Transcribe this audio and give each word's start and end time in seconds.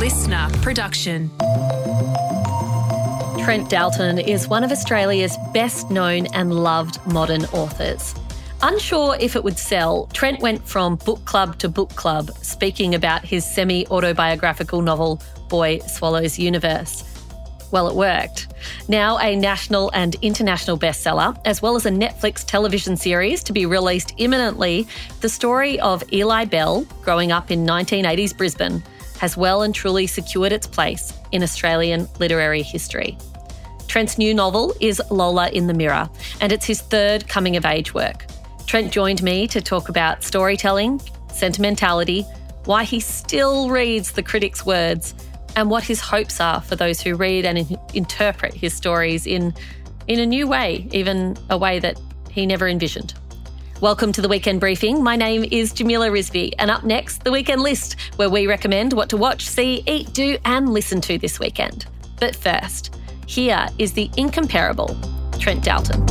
listener 0.00 0.48
production. 0.62 1.30
Trent 3.44 3.68
Dalton 3.68 4.18
is 4.18 4.48
one 4.48 4.64
of 4.64 4.72
Australia's 4.72 5.36
best 5.52 5.90
known 5.90 6.26
and 6.32 6.54
loved 6.54 6.98
modern 7.12 7.44
authors. 7.52 8.14
Unsure 8.62 9.18
if 9.20 9.36
it 9.36 9.44
would 9.44 9.58
sell, 9.58 10.06
Trent 10.14 10.40
went 10.40 10.66
from 10.66 10.96
book 10.96 11.22
club 11.26 11.58
to 11.58 11.68
book 11.68 11.90
club 11.90 12.30
speaking 12.36 12.94
about 12.94 13.26
his 13.26 13.44
semi 13.44 13.86
autobiographical 13.88 14.80
novel, 14.80 15.20
Boy 15.50 15.80
Swallows 15.80 16.38
Universe. 16.38 17.04
Well, 17.70 17.86
it 17.86 17.94
worked. 17.94 18.48
Now 18.88 19.18
a 19.18 19.36
national 19.36 19.90
and 19.92 20.16
international 20.22 20.78
bestseller, 20.78 21.38
as 21.44 21.60
well 21.60 21.76
as 21.76 21.84
a 21.84 21.90
Netflix 21.90 22.42
television 22.42 22.96
series 22.96 23.42
to 23.42 23.52
be 23.52 23.66
released 23.66 24.14
imminently, 24.16 24.86
the 25.20 25.28
story 25.28 25.78
of 25.80 26.02
Eli 26.10 26.46
Bell 26.46 26.86
growing 27.02 27.32
up 27.32 27.50
in 27.50 27.66
1980s 27.66 28.34
Brisbane 28.34 28.82
has 29.20 29.36
well 29.36 29.60
and 29.62 29.74
truly 29.74 30.06
secured 30.06 30.50
its 30.50 30.66
place 30.66 31.12
in 31.30 31.42
Australian 31.42 32.08
literary 32.18 32.62
history. 32.62 33.18
Trent's 33.86 34.16
new 34.16 34.32
novel 34.32 34.74
is 34.80 35.02
Lola 35.10 35.50
in 35.50 35.66
the 35.66 35.74
Mirror, 35.74 36.08
and 36.40 36.52
it's 36.52 36.64
his 36.64 36.80
third 36.80 37.28
coming 37.28 37.54
of 37.54 37.66
age 37.66 37.92
work. 37.92 38.24
Trent 38.66 38.90
joined 38.90 39.22
me 39.22 39.46
to 39.48 39.60
talk 39.60 39.90
about 39.90 40.24
storytelling, 40.24 41.02
sentimentality, 41.30 42.22
why 42.64 42.84
he 42.84 42.98
still 42.98 43.68
reads 43.68 44.12
the 44.12 44.22
critics' 44.22 44.64
words, 44.64 45.14
and 45.54 45.68
what 45.68 45.84
his 45.84 46.00
hopes 46.00 46.40
are 46.40 46.62
for 46.62 46.76
those 46.76 47.02
who 47.02 47.14
read 47.14 47.44
and 47.44 47.58
in- 47.58 47.78
interpret 47.92 48.54
his 48.54 48.72
stories 48.72 49.26
in, 49.26 49.52
in 50.08 50.18
a 50.18 50.24
new 50.24 50.46
way, 50.46 50.88
even 50.92 51.36
a 51.50 51.58
way 51.58 51.78
that 51.78 52.00
he 52.30 52.46
never 52.46 52.66
envisioned. 52.66 53.12
Welcome 53.80 54.12
to 54.12 54.20
the 54.20 54.28
Weekend 54.28 54.60
Briefing. 54.60 55.02
My 55.02 55.16
name 55.16 55.42
is 55.50 55.72
Jamila 55.72 56.10
Rizvi, 56.10 56.52
and 56.58 56.70
up 56.70 56.84
next, 56.84 57.24
the 57.24 57.32
Weekend 57.32 57.62
List, 57.62 57.96
where 58.16 58.28
we 58.28 58.46
recommend 58.46 58.92
what 58.92 59.08
to 59.08 59.16
watch, 59.16 59.46
see, 59.46 59.82
eat, 59.86 60.12
do, 60.12 60.36
and 60.44 60.68
listen 60.68 61.00
to 61.00 61.16
this 61.16 61.40
weekend. 61.40 61.86
But 62.18 62.36
first, 62.36 62.94
here 63.24 63.66
is 63.78 63.94
the 63.94 64.10
incomparable 64.18 64.98
Trent 65.38 65.64
Dalton. 65.64 66.06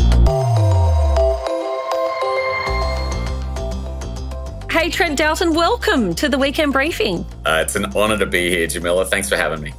Hey, 4.71 4.89
Trent 4.89 5.15
Dalton, 5.15 5.53
welcome 5.53 6.15
to 6.15 6.27
the 6.27 6.39
Weekend 6.39 6.73
Briefing. 6.73 7.23
Uh, 7.45 7.61
it's 7.63 7.75
an 7.75 7.85
honour 7.95 8.17
to 8.17 8.25
be 8.25 8.49
here, 8.49 8.65
Jamila. 8.65 9.05
Thanks 9.05 9.29
for 9.29 9.35
having 9.35 9.61
me. 9.61 9.73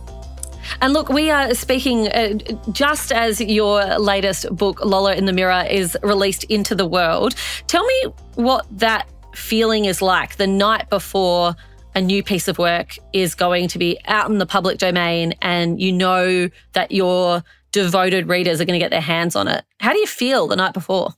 And 0.83 0.95
look, 0.95 1.11
we 1.11 1.31
are 1.31 1.53
speaking 1.53 2.09
uh, 2.09 2.39
just 2.73 3.13
as 3.13 3.39
your 3.39 3.99
latest 3.99 4.49
book, 4.57 4.83
Lola 4.83 5.15
in 5.15 5.27
the 5.27 5.33
Mirror, 5.33 5.67
is 5.69 5.97
released 6.03 6.45
into 6.45 6.75
the 6.75 6.87
world. 6.87 7.35
Tell 7.67 7.85
me 7.85 8.07
what 8.37 8.67
that 8.79 9.07
feeling 9.35 9.85
is 9.85 10.01
like 10.01 10.37
the 10.37 10.47
night 10.47 10.89
before 10.89 11.55
a 11.95 12.01
new 12.01 12.23
piece 12.23 12.49
of 12.49 12.57
work 12.57 12.97
is 13.13 13.35
going 13.35 13.69
to 13.69 13.79
be 13.79 13.99
out 14.07 14.31
in 14.31 14.39
the 14.39 14.47
public 14.47 14.79
domain 14.79 15.35
and 15.43 15.81
you 15.81 15.93
know 15.93 16.49
that 16.73 16.93
your 16.93 17.43
devoted 17.73 18.29
readers 18.29 18.61
are 18.61 18.65
going 18.65 18.79
to 18.79 18.83
get 18.83 18.91
their 18.91 19.01
hands 19.01 19.37
on 19.37 19.49
it. 19.49 19.65
How 19.81 19.93
do 19.93 19.99
you 19.99 20.07
feel 20.07 20.47
the 20.47 20.57
night 20.57 20.73
before? 20.73 21.15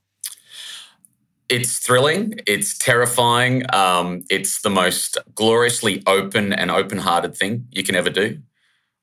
It's 1.49 1.79
thrilling. 1.79 2.41
It's 2.47 2.79
terrifying. 2.79 3.63
Um, 3.75 4.25
it's 4.31 4.63
the 4.63 4.71
most 4.71 5.19
gloriously 5.35 6.03
open 6.07 6.53
and 6.53 6.71
open 6.71 6.99
hearted 6.99 7.37
thing 7.37 7.69
you 7.71 7.85
can 7.85 7.95
ever 7.95 8.11
do. 8.11 8.39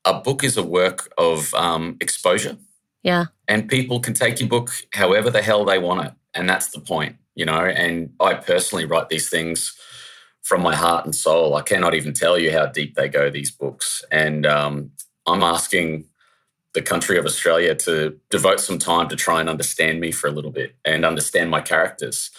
A 0.04 0.20
book 0.20 0.42
is 0.44 0.56
a 0.56 0.62
work 0.62 1.12
of 1.18 1.52
um, 1.54 1.96
exposure. 2.00 2.56
Yeah. 3.02 3.26
And 3.48 3.68
people 3.68 4.00
can 4.00 4.14
take 4.14 4.40
your 4.40 4.48
book 4.48 4.70
however 4.92 5.30
the 5.30 5.42
hell 5.42 5.64
they 5.64 5.78
want 5.78 6.06
it. 6.06 6.12
And 6.34 6.48
that's 6.48 6.70
the 6.70 6.80
point, 6.80 7.16
you 7.34 7.44
know. 7.44 7.64
And 7.64 8.12
I 8.20 8.34
personally 8.34 8.84
write 8.84 9.08
these 9.08 9.28
things 9.28 9.76
from 10.42 10.62
my 10.62 10.74
heart 10.74 11.04
and 11.04 11.14
soul. 11.14 11.54
I 11.54 11.62
cannot 11.62 11.94
even 11.94 12.12
tell 12.12 12.38
you 12.38 12.52
how 12.52 12.66
deep 12.66 12.94
they 12.94 13.08
go, 13.08 13.30
these 13.30 13.50
books. 13.50 14.04
And 14.10 14.46
um, 14.46 14.92
I'm 15.26 15.42
asking 15.42 16.06
the 16.72 16.82
country 16.82 17.18
of 17.18 17.24
Australia 17.24 17.74
to 17.74 18.18
devote 18.30 18.60
some 18.60 18.78
time 18.78 19.08
to 19.08 19.16
try 19.16 19.40
and 19.40 19.48
understand 19.48 20.00
me 20.00 20.12
for 20.12 20.28
a 20.28 20.32
little 20.32 20.52
bit 20.52 20.76
and 20.84 21.04
understand 21.04 21.50
my 21.50 21.60
characters. 21.60 22.30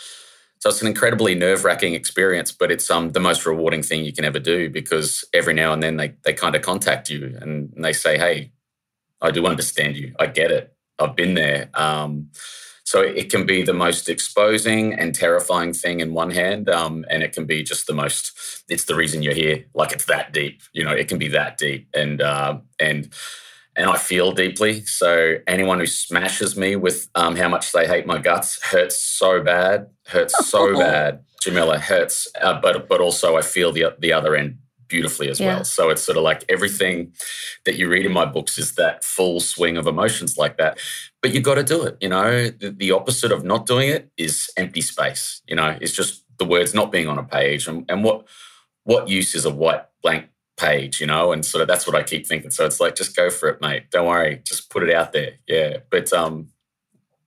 So 0.62 0.70
it's 0.70 0.82
an 0.82 0.88
incredibly 0.88 1.34
nerve 1.34 1.66
wracking 1.66 1.96
experience, 1.96 2.52
but 2.52 2.72
it's 2.72 2.90
um, 2.92 3.14
the 3.14 3.20
most 3.20 3.48
rewarding 3.48 3.82
thing 3.82 4.06
you 4.06 4.14
can 4.14 4.26
ever 4.26 4.38
do 4.38 4.70
because 4.70 5.26
every 5.34 5.56
now 5.56 5.74
and 5.74 5.82
then 5.82 5.98
they, 5.98 6.14
they 6.24 6.34
kind 6.34 6.56
of 6.56 6.62
contact 6.62 7.10
you 7.10 7.36
and, 7.42 7.74
they 7.76 7.94
say, 7.94 8.16
Hey, 8.20 8.52
I 9.22 9.32
do 9.32 9.48
understand 9.48 9.98
you. 9.98 10.14
I 10.20 10.28
get 10.28 10.52
it. 10.52 10.72
I've 11.00 11.16
been 11.16 11.34
there. 11.34 11.72
Um, 11.74 12.30
so 12.84 13.02
it 13.02 13.32
can 13.32 13.48
be 13.48 13.64
the 13.64 13.74
most 13.74 14.08
exposing 14.08 14.94
and 14.94 15.16
terrifying 15.16 15.74
thing 15.74 16.00
in 16.00 16.14
one 16.14 16.30
hand, 16.30 16.70
um, 16.70 17.06
and 17.10 17.24
it 17.24 17.32
can 17.34 17.46
be 17.46 17.64
just 17.64 17.88
the 17.88 17.94
most. 17.94 18.34
It's 18.70 18.84
the 18.84 18.96
reason 18.96 19.24
you're 19.24 19.34
here. 19.34 19.66
Like 19.74 19.94
it's 19.94 20.06
that 20.06 20.34
deep, 20.34 20.62
you 20.74 20.84
know. 20.84 20.92
It 20.92 21.08
can 21.08 21.18
be 21.18 21.30
that 21.30 21.58
deep, 21.58 21.88
and 21.94 22.22
uh, 22.22 22.58
and 22.80 23.14
and 23.76 23.90
I 23.90 23.98
feel 23.98 24.32
deeply. 24.32 24.84
So 24.86 25.36
anyone 25.48 25.80
who 25.80 25.86
smashes 25.86 26.58
me 26.58 26.76
with 26.76 27.10
um, 27.16 27.36
how 27.36 27.48
much 27.48 27.72
they 27.72 27.88
hate 27.88 28.06
my 28.06 28.20
guts 28.20 28.62
hurts 28.64 29.02
so 29.02 29.42
bad, 29.42 29.88
hurts 30.08 30.48
so 30.48 30.78
bad. 30.78 31.24
Jamila 31.42 31.80
hurts, 31.80 32.28
uh, 32.42 32.60
but 32.62 32.88
but 32.88 33.02
also 33.02 33.36
I 33.38 33.42
feel 33.42 33.72
the 33.72 33.96
the 33.98 34.14
other 34.14 34.36
end 34.36 34.58
beautifully 34.92 35.30
as 35.30 35.40
yeah. 35.40 35.56
well. 35.56 35.64
So 35.64 35.90
it's 35.90 36.04
sort 36.04 36.18
of 36.18 36.24
like 36.24 36.44
everything 36.50 37.14
that 37.66 37.78
you 37.78 37.88
read 37.88 38.06
in 38.06 38.12
my 38.12 38.26
books 38.26 38.58
is 38.58 38.76
that 38.76 39.04
full 39.04 39.40
swing 39.40 39.78
of 39.78 39.88
emotions 39.88 40.38
like 40.38 40.58
that. 40.58 40.78
But 41.22 41.34
you 41.34 41.40
got 41.40 41.56
to 41.56 41.64
do 41.64 41.84
it. 41.84 41.98
You 42.02 42.10
know, 42.10 42.50
the, 42.50 42.72
the, 42.72 42.92
opposite 42.92 43.32
of 43.32 43.46
not 43.46 43.66
doing 43.66 43.88
it 43.88 44.12
is 44.18 44.52
empty 44.58 44.82
space. 44.82 45.42
You 45.48 45.56
know, 45.56 45.78
it's 45.80 45.94
just 45.94 46.26
the 46.38 46.46
words 46.46 46.74
not 46.74 46.92
being 46.92 47.08
on 47.08 47.18
a 47.18 47.24
page. 47.24 47.68
And, 47.68 47.86
and 47.90 48.04
what 48.04 48.28
what 48.84 49.08
use 49.08 49.34
is 49.34 49.46
a 49.46 49.52
white 49.52 49.84
blank 50.04 50.28
page? 50.62 51.02
You 51.02 51.08
know, 51.08 51.32
and 51.32 51.46
sort 51.46 51.62
of 51.62 51.68
that's 51.68 51.88
what 51.88 51.96
I 51.96 52.04
keep 52.04 52.28
thinking. 52.28 52.52
So 52.52 52.66
it's 52.66 52.80
like 52.80 52.96
just 52.96 53.16
go 53.16 53.30
for 53.30 53.50
it, 53.50 53.62
mate. 53.62 53.90
Don't 53.92 54.08
worry, 54.08 54.42
just 54.46 54.70
put 54.70 54.84
it 54.84 54.94
out 54.94 55.14
there. 55.14 55.34
Yeah, 55.48 55.78
but 55.90 56.14
um, 56.14 56.50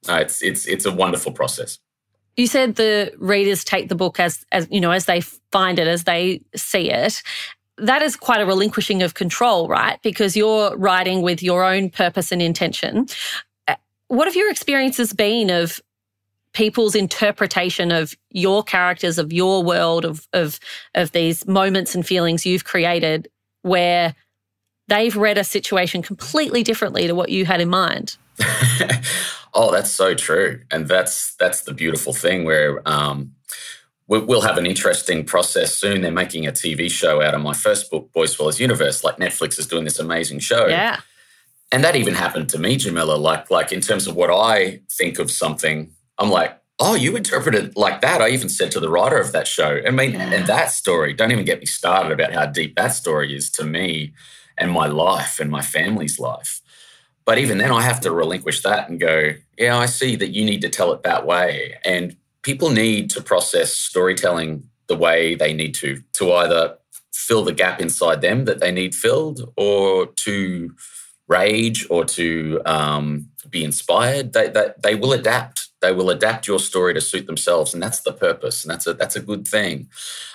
no, 0.06 0.16
it's 0.16 0.42
it's 0.42 0.66
it's 0.66 0.86
a 0.86 0.92
wonderful 0.92 1.32
process. 1.32 1.78
You 2.36 2.46
said 2.46 2.74
the 2.74 3.12
readers 3.18 3.64
take 3.64 3.88
the 3.88 3.94
book 3.94 4.18
as, 4.18 4.44
as 4.50 4.66
you 4.70 4.80
know, 4.80 4.90
as 4.90 5.04
they 5.04 5.20
find 5.20 5.78
it, 5.78 5.86
as 5.86 6.04
they 6.04 6.40
see 6.56 6.90
it. 6.90 7.22
That 7.78 8.02
is 8.02 8.16
quite 8.16 8.40
a 8.40 8.46
relinquishing 8.46 9.02
of 9.02 9.14
control, 9.14 9.68
right? 9.68 10.00
Because 10.02 10.36
you're 10.36 10.76
writing 10.76 11.22
with 11.22 11.42
your 11.42 11.64
own 11.64 11.90
purpose 11.90 12.32
and 12.32 12.42
intention. 12.42 13.06
Uh, 13.66 13.76
what 14.08 14.26
have 14.26 14.36
your 14.36 14.50
experiences 14.50 15.12
been 15.12 15.50
of 15.50 15.80
people's 16.54 16.94
interpretation 16.94 17.92
of 17.92 18.14
your 18.30 18.62
characters, 18.62 19.18
of 19.18 19.32
your 19.32 19.62
world, 19.62 20.04
of 20.04 20.26
of 20.32 20.58
of 20.94 21.12
these 21.12 21.46
moments 21.46 21.94
and 21.94 22.06
feelings 22.06 22.46
you've 22.46 22.64
created, 22.64 23.28
where 23.62 24.14
they've 24.88 25.16
read 25.16 25.36
a 25.36 25.44
situation 25.44 26.02
completely 26.02 26.62
differently 26.62 27.06
to 27.06 27.14
what 27.14 27.28
you 27.28 27.44
had 27.44 27.60
in 27.60 27.68
mind? 27.68 28.16
oh, 29.54 29.70
that's 29.70 29.90
so 29.90 30.14
true, 30.14 30.60
and 30.70 30.88
that's 30.88 31.34
that's 31.36 31.62
the 31.62 31.74
beautiful 31.74 32.12
thing 32.14 32.44
where 32.44 32.80
um, 32.88 33.32
we'll 34.06 34.42
have 34.42 34.58
an 34.58 34.66
interesting 34.66 35.24
process 35.24 35.74
soon. 35.74 36.02
They're 36.02 36.10
making 36.10 36.46
a 36.46 36.52
TV 36.52 36.90
show 36.90 37.22
out 37.22 37.34
of 37.34 37.40
my 37.40 37.54
first 37.54 37.90
book, 37.90 38.12
Boy 38.12 38.26
Swallows 38.26 38.60
Universe. 38.60 39.04
Like 39.04 39.16
Netflix 39.16 39.58
is 39.58 39.66
doing 39.66 39.84
this 39.84 39.98
amazing 39.98 40.38
show. 40.40 40.66
Yeah. 40.66 41.00
And 41.72 41.82
that 41.82 41.96
even 41.96 42.14
happened 42.14 42.48
to 42.50 42.58
me, 42.58 42.76
Jamila. 42.76 43.16
Like, 43.16 43.50
like 43.50 43.72
in 43.72 43.80
terms 43.80 44.06
of 44.06 44.14
what 44.14 44.30
I 44.30 44.80
think 44.92 45.18
of 45.18 45.30
something, 45.30 45.90
I'm 46.18 46.30
like, 46.30 46.60
oh, 46.78 46.94
you 46.94 47.16
interpret 47.16 47.54
it 47.54 47.76
like 47.76 48.00
that. 48.00 48.20
I 48.20 48.30
even 48.30 48.48
said 48.48 48.70
to 48.72 48.80
the 48.80 48.90
writer 48.90 49.18
of 49.18 49.32
that 49.32 49.46
show. 49.46 49.80
I 49.86 49.90
mean, 49.90 50.12
yeah. 50.12 50.32
and 50.32 50.46
that 50.46 50.70
story, 50.70 51.12
don't 51.12 51.32
even 51.32 51.44
get 51.44 51.60
me 51.60 51.66
started 51.66 52.12
about 52.12 52.32
how 52.32 52.46
deep 52.46 52.76
that 52.76 52.88
story 52.88 53.34
is 53.34 53.50
to 53.50 53.64
me 53.64 54.12
and 54.58 54.70
my 54.70 54.86
life 54.86 55.40
and 55.40 55.50
my 55.50 55.62
family's 55.62 56.18
life. 56.18 56.60
But 57.24 57.38
even 57.38 57.58
then, 57.58 57.72
I 57.72 57.82
have 57.82 58.00
to 58.00 58.12
relinquish 58.12 58.62
that 58.62 58.88
and 58.88 59.00
go, 59.00 59.30
yeah, 59.56 59.78
I 59.78 59.86
see 59.86 60.16
that 60.16 60.34
you 60.34 60.44
need 60.44 60.60
to 60.60 60.68
tell 60.68 60.92
it 60.92 61.02
that 61.04 61.24
way. 61.24 61.78
And 61.84 62.16
people 62.42 62.70
need 62.70 63.08
to 63.10 63.22
process 63.22 63.72
storytelling 63.72 64.68
the 64.88 64.96
way 64.96 65.34
they 65.34 65.54
need 65.54 65.74
to, 65.76 66.02
to 66.14 66.32
either 66.34 66.76
fill 67.12 67.44
the 67.44 67.54
gap 67.54 67.80
inside 67.80 68.20
them 68.20 68.44
that 68.44 68.60
they 68.60 68.70
need 68.70 68.94
filled 68.94 69.52
or 69.56 70.06
to 70.06 70.74
rage 71.28 71.86
or 71.90 72.04
to 72.04 72.60
um, 72.66 73.28
be 73.48 73.64
inspired. 73.64 74.32
They, 74.32 74.48
they, 74.48 74.68
they 74.82 74.94
will 74.94 75.12
adapt. 75.12 75.68
They 75.80 75.92
will 75.92 76.10
adapt 76.10 76.46
your 76.46 76.58
story 76.58 76.94
to 76.94 77.00
suit 77.00 77.26
themselves. 77.26 77.74
And 77.74 77.82
that's 77.82 78.00
the 78.00 78.12
purpose. 78.12 78.64
And 78.64 78.70
that's 78.70 78.86
a, 78.86 78.94
that's 78.94 79.16
a 79.16 79.20
good 79.20 79.46
thing. 79.46 79.88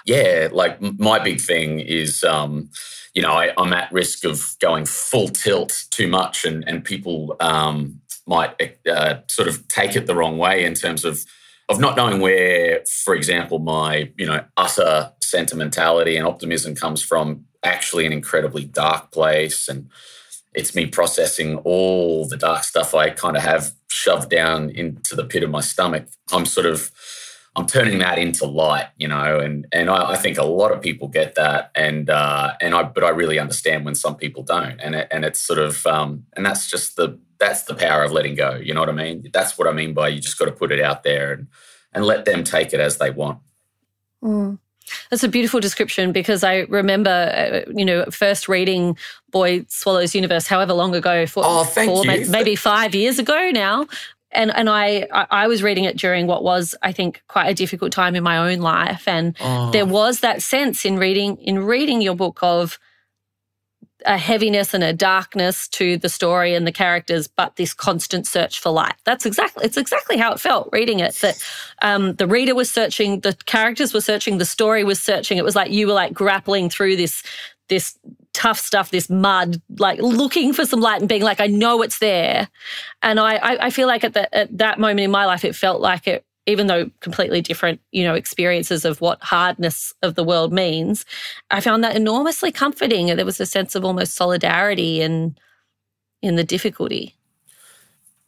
Yeah, 0.06 0.50
like 0.52 0.82
my 0.82 1.20
big 1.20 1.42
thing 1.42 1.80
is, 1.80 2.24
um, 2.24 2.70
you 3.14 3.22
know, 3.22 3.32
I, 3.32 3.52
am 3.58 3.74
at 3.74 3.92
risk 3.92 4.24
of 4.24 4.56
going 4.60 4.86
full 4.86 5.28
tilt 5.30 5.86
too 5.92 6.08
much, 6.08 6.46
and 6.46 6.64
and 6.68 6.84
people 6.84 7.36
um, 7.40 8.02
might 8.28 8.78
uh, 8.88 9.16
sort 9.28 9.48
of 9.48 9.68
take 9.68 9.96
it 9.96 10.06
the 10.06 10.16
wrong 10.16 10.38
way 10.38 10.64
in 10.64 10.74
terms 10.74 11.04
of 11.06 11.20
of 11.68 11.80
not 11.80 11.96
knowing 11.96 12.20
where, 12.20 12.84
for 13.04 13.16
example, 13.16 13.60
my 13.60 14.12
you 14.18 14.26
know 14.26 14.44
utter 14.58 15.12
sentimentality 15.22 16.18
and 16.18 16.28
optimism 16.28 16.76
comes 16.76 17.02
from. 17.02 17.46
Actually, 17.62 18.06
an 18.06 18.14
incredibly 18.14 18.64
dark 18.64 19.12
place, 19.12 19.68
and 19.68 19.90
it's 20.54 20.76
me 20.76 20.86
processing 20.86 21.58
all 21.58 22.28
the 22.28 22.38
dark 22.38 22.64
stuff 22.64 22.96
I 22.96 23.12
kind 23.12 23.38
of 23.38 23.44
have 23.44 23.72
shoved 23.88 24.30
down 24.30 24.70
into 24.70 25.16
the 25.16 25.26
pit 25.26 25.44
of 25.44 25.50
my 25.50 25.62
stomach. 25.62 26.08
I'm 26.32 26.46
sort 26.46 26.66
of 26.66 26.92
I'm 27.56 27.66
turning 27.66 28.00
that 28.00 28.18
into 28.18 28.46
light, 28.46 28.88
you 28.98 29.08
know, 29.08 29.40
and 29.40 29.68
and 29.72 29.90
I, 29.90 30.12
I 30.12 30.16
think 30.16 30.38
a 30.38 30.46
lot 30.46 30.72
of 30.72 30.82
people 30.82 31.08
get 31.08 31.36
that, 31.36 31.72
and 31.76 32.10
uh, 32.10 32.54
and 32.62 32.74
I 32.74 32.84
but 32.84 33.04
I 33.04 33.10
really 33.10 33.40
understand 33.40 33.86
when 33.86 33.96
some 33.96 34.16
people 34.16 34.44
don't, 34.44 34.80
and 34.80 34.96
it, 34.96 35.08
and 35.12 35.26
it's 35.26 35.42
sort 35.42 35.60
of 35.60 35.86
um, 35.86 36.26
and 36.36 36.46
that's 36.46 36.70
just 36.70 36.96
the 36.96 37.20
that's 37.40 37.64
the 37.64 37.76
power 37.76 38.04
of 38.04 38.12
letting 38.12 38.36
go. 38.36 38.56
You 38.56 38.74
know 38.74 38.82
what 38.82 38.90
I 38.90 38.94
mean? 38.94 39.30
That's 39.34 39.58
what 39.58 39.68
I 39.68 39.72
mean 39.72 39.94
by 39.94 40.10
you 40.10 40.22
just 40.22 40.38
got 40.38 40.46
to 40.46 40.52
put 40.52 40.72
it 40.72 40.82
out 40.82 41.04
there 41.04 41.34
and 41.34 41.48
and 41.92 42.06
let 42.06 42.26
them 42.26 42.44
take 42.44 42.72
it 42.72 42.80
as 42.80 42.98
they 42.98 43.10
want. 43.10 43.40
Mm. 44.24 44.60
That's 45.10 45.24
a 45.24 45.28
beautiful 45.28 45.60
description 45.60 46.12
because 46.12 46.44
I 46.44 46.60
remember, 46.70 47.10
uh, 47.10 47.72
you 47.72 47.86
know, 47.86 48.06
first 48.06 48.48
reading 48.48 48.98
Boy 49.32 49.66
Swallows 49.68 50.16
Universe, 50.16 50.48
however 50.48 50.74
long 50.74 50.96
ago, 50.96 51.26
for, 51.26 51.44
oh, 51.46 51.64
you. 52.26 52.30
maybe 52.30 52.56
five 52.56 52.96
years 52.96 53.20
ago 53.20 53.52
now. 53.52 53.88
And 54.32 54.52
and 54.52 54.70
I 54.70 55.08
I 55.12 55.48
was 55.48 55.64
reading 55.64 55.86
it 55.86 55.98
during 55.98 56.28
what 56.28 56.44
was 56.44 56.76
I 56.84 56.92
think 56.92 57.24
quite 57.28 57.48
a 57.48 57.54
difficult 57.56 57.92
time 57.92 58.16
in 58.16 58.22
my 58.22 58.38
own 58.38 58.60
life, 58.60 59.08
and 59.08 59.36
oh. 59.40 59.72
there 59.72 59.88
was 59.88 60.20
that 60.20 60.44
sense 60.44 60.86
in 60.86 61.00
reading 61.00 61.38
in 61.38 61.64
reading 61.64 62.00
your 62.00 62.14
book 62.16 62.38
of 62.44 62.78
a 64.06 64.18
heaviness 64.18 64.74
and 64.74 64.84
a 64.84 64.94
darkness 64.94 65.68
to 65.70 65.98
the 65.98 66.10
story 66.10 66.54
and 66.54 66.66
the 66.66 66.72
characters, 66.72 67.28
but 67.28 67.56
this 67.56 67.74
constant 67.74 68.28
search 68.28 68.60
for 68.60 68.72
light. 68.72 68.96
That's 69.04 69.26
exactly 69.26 69.66
it's 69.66 69.78
exactly 69.78 70.18
how 70.18 70.34
it 70.34 70.40
felt 70.40 70.70
reading 70.72 71.00
it. 71.00 71.16
That 71.16 71.44
um, 71.82 72.14
the 72.16 72.28
reader 72.28 72.56
was 72.56 72.72
searching, 72.72 73.20
the 73.22 73.36
characters 73.46 73.94
were 73.94 74.02
searching, 74.02 74.38
the 74.38 74.46
story 74.46 74.84
was 74.84 75.02
searching. 75.02 75.38
It 75.38 75.44
was 75.44 75.56
like 75.56 75.72
you 75.72 75.88
were 75.88 75.94
like 75.94 76.14
grappling 76.14 76.70
through 76.70 76.96
this 76.96 77.24
this 77.68 77.98
tough 78.34 78.60
stuff, 78.60 78.90
this 78.90 79.10
mud, 79.10 79.62
like 79.78 80.00
looking 80.00 80.54
for 80.54 80.66
some 80.66 80.82
light 80.82 81.02
and 81.02 81.10
being 81.10 81.22
like, 81.22 81.40
I 81.40 81.48
know 81.48 81.82
it's 81.82 82.00
there. 82.00 82.48
And 83.02 83.20
I 83.20 83.58
I, 83.60 83.70
feel 83.70 83.88
like 83.88 84.04
at 84.04 84.14
that 84.14 84.34
at 84.34 84.58
that 84.58 84.80
moment 84.80 85.02
in 85.02 85.12
my 85.12 85.26
life, 85.26 85.46
it 85.46 85.56
felt 85.56 85.82
like 85.82 86.08
it 86.08 86.26
even 86.50 86.68
though 86.68 86.90
completely 87.00 87.42
different, 87.42 87.80
you 87.92 88.04
know, 88.04 88.16
experiences 88.16 88.86
of 88.86 89.02
what 89.02 89.22
hardness 89.22 89.94
of 90.02 90.16
the 90.16 90.24
world 90.24 90.52
means, 90.52 91.06
I 91.52 91.62
found 91.62 91.84
that 91.84 91.96
enormously 91.96 92.52
comforting. 92.52 93.08
There 93.08 93.26
was 93.26 93.40
a 93.40 93.46
sense 93.46 93.76
of 93.76 93.86
almost 93.86 94.16
solidarity 94.16 95.02
in 95.02 95.38
in 96.22 96.36
the 96.36 96.44
difficulty. 96.44 97.16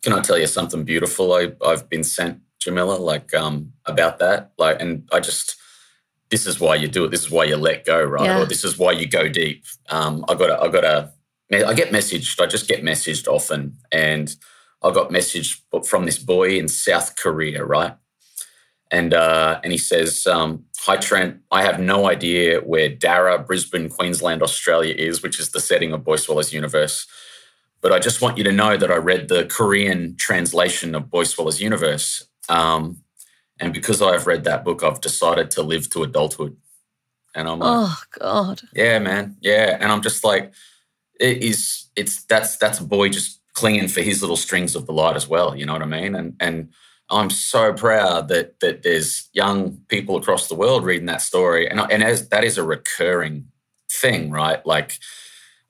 Can 0.03 0.13
I 0.13 0.21
tell 0.21 0.37
you 0.37 0.47
something 0.47 0.83
beautiful? 0.83 1.33
I, 1.33 1.51
I've 1.65 1.89
been 1.89 2.03
sent, 2.03 2.39
Jamila, 2.59 2.95
like 2.95 3.33
um, 3.33 3.73
about 3.85 4.19
that. 4.19 4.53
Like, 4.57 4.81
and 4.81 5.07
I 5.11 5.19
just 5.19 5.57
this 6.31 6.47
is 6.47 6.59
why 6.59 6.75
you 6.75 6.87
do 6.87 7.03
it. 7.03 7.11
This 7.11 7.25
is 7.25 7.29
why 7.29 7.43
you 7.43 7.57
let 7.57 7.85
go, 7.85 8.01
right? 8.01 8.25
Yeah. 8.25 8.41
Or 8.41 8.45
this 8.45 8.63
is 8.63 8.77
why 8.77 8.93
you 8.93 9.07
go 9.07 9.27
deep. 9.27 9.65
Um, 9.89 10.25
I 10.29 10.33
got, 10.33 10.63
I 10.63 10.69
got 10.69 10.85
a, 10.85 11.11
I 11.53 11.73
get 11.73 11.91
messaged. 11.91 12.39
I 12.41 12.47
just 12.47 12.69
get 12.69 12.81
messaged 12.81 13.27
often, 13.27 13.77
and 13.91 14.33
I 14.81 14.91
got 14.91 15.09
messaged 15.09 15.59
from 15.85 16.05
this 16.05 16.17
boy 16.17 16.57
in 16.57 16.69
South 16.69 17.17
Korea, 17.17 17.63
right? 17.63 17.95
And 18.91 19.13
uh, 19.13 19.59
and 19.63 19.71
he 19.71 19.77
says, 19.77 20.27
um, 20.27 20.65
"Hi 20.79 20.97
Trent, 20.97 21.39
I 21.49 21.63
have 21.63 21.79
no 21.79 22.09
idea 22.09 22.59
where 22.59 22.89
Darra, 22.89 23.39
Brisbane, 23.39 23.89
Queensland, 23.89 24.43
Australia 24.43 24.93
is, 24.93 25.23
which 25.23 25.39
is 25.39 25.51
the 25.51 25.61
setting 25.61 25.93
of 25.93 26.03
Boy 26.03 26.17
Swallows 26.17 26.51
Universe. 26.51 27.07
But 27.79 27.93
I 27.93 27.99
just 27.99 28.21
want 28.21 28.37
you 28.37 28.43
to 28.43 28.51
know 28.51 28.75
that 28.75 28.91
I 28.91 28.97
read 28.97 29.29
the 29.29 29.45
Korean 29.45 30.15
translation 30.17 30.93
of 30.93 31.09
Boy 31.09 31.23
Swallows 31.23 31.61
Universe, 31.61 32.27
um, 32.49 32.97
and 33.61 33.73
because 33.73 34.01
I've 34.01 34.27
read 34.27 34.43
that 34.43 34.65
book, 34.65 34.83
I've 34.83 35.01
decided 35.01 35.51
to 35.51 35.63
live 35.63 35.89
to 35.91 36.03
adulthood." 36.03 36.57
And 37.33 37.47
I'm 37.47 37.59
like, 37.59 37.69
"Oh 37.71 38.03
God, 38.19 38.61
yeah, 38.75 38.99
man, 38.99 39.37
yeah," 39.39 39.77
and 39.79 39.89
I'm 39.89 40.01
just 40.01 40.25
like, 40.25 40.51
"It 41.17 41.41
is. 41.41 41.87
It's 41.95 42.25
that's 42.25 42.57
that's 42.57 42.81
a 42.81 42.83
boy 42.83 43.07
just 43.07 43.39
clinging 43.53 43.87
for 43.87 44.01
his 44.01 44.21
little 44.21 44.37
strings 44.37 44.75
of 44.75 44.85
the 44.85 44.93
light 44.93 45.15
as 45.15 45.29
well. 45.29 45.55
You 45.55 45.65
know 45.65 45.73
what 45.73 45.81
I 45.81 45.85
mean?" 45.85 46.13
And 46.13 46.35
and 46.41 46.73
I'm 47.11 47.29
so 47.29 47.73
proud 47.73 48.29
that 48.29 48.59
that 48.61 48.83
there's 48.83 49.29
young 49.33 49.77
people 49.89 50.15
across 50.15 50.47
the 50.47 50.55
world 50.55 50.85
reading 50.85 51.07
that 51.07 51.21
story, 51.21 51.69
and 51.69 51.79
and 51.91 52.03
as 52.03 52.29
that 52.29 52.43
is 52.43 52.57
a 52.57 52.63
recurring 52.63 53.49
thing, 53.91 54.31
right? 54.31 54.65
Like, 54.65 54.97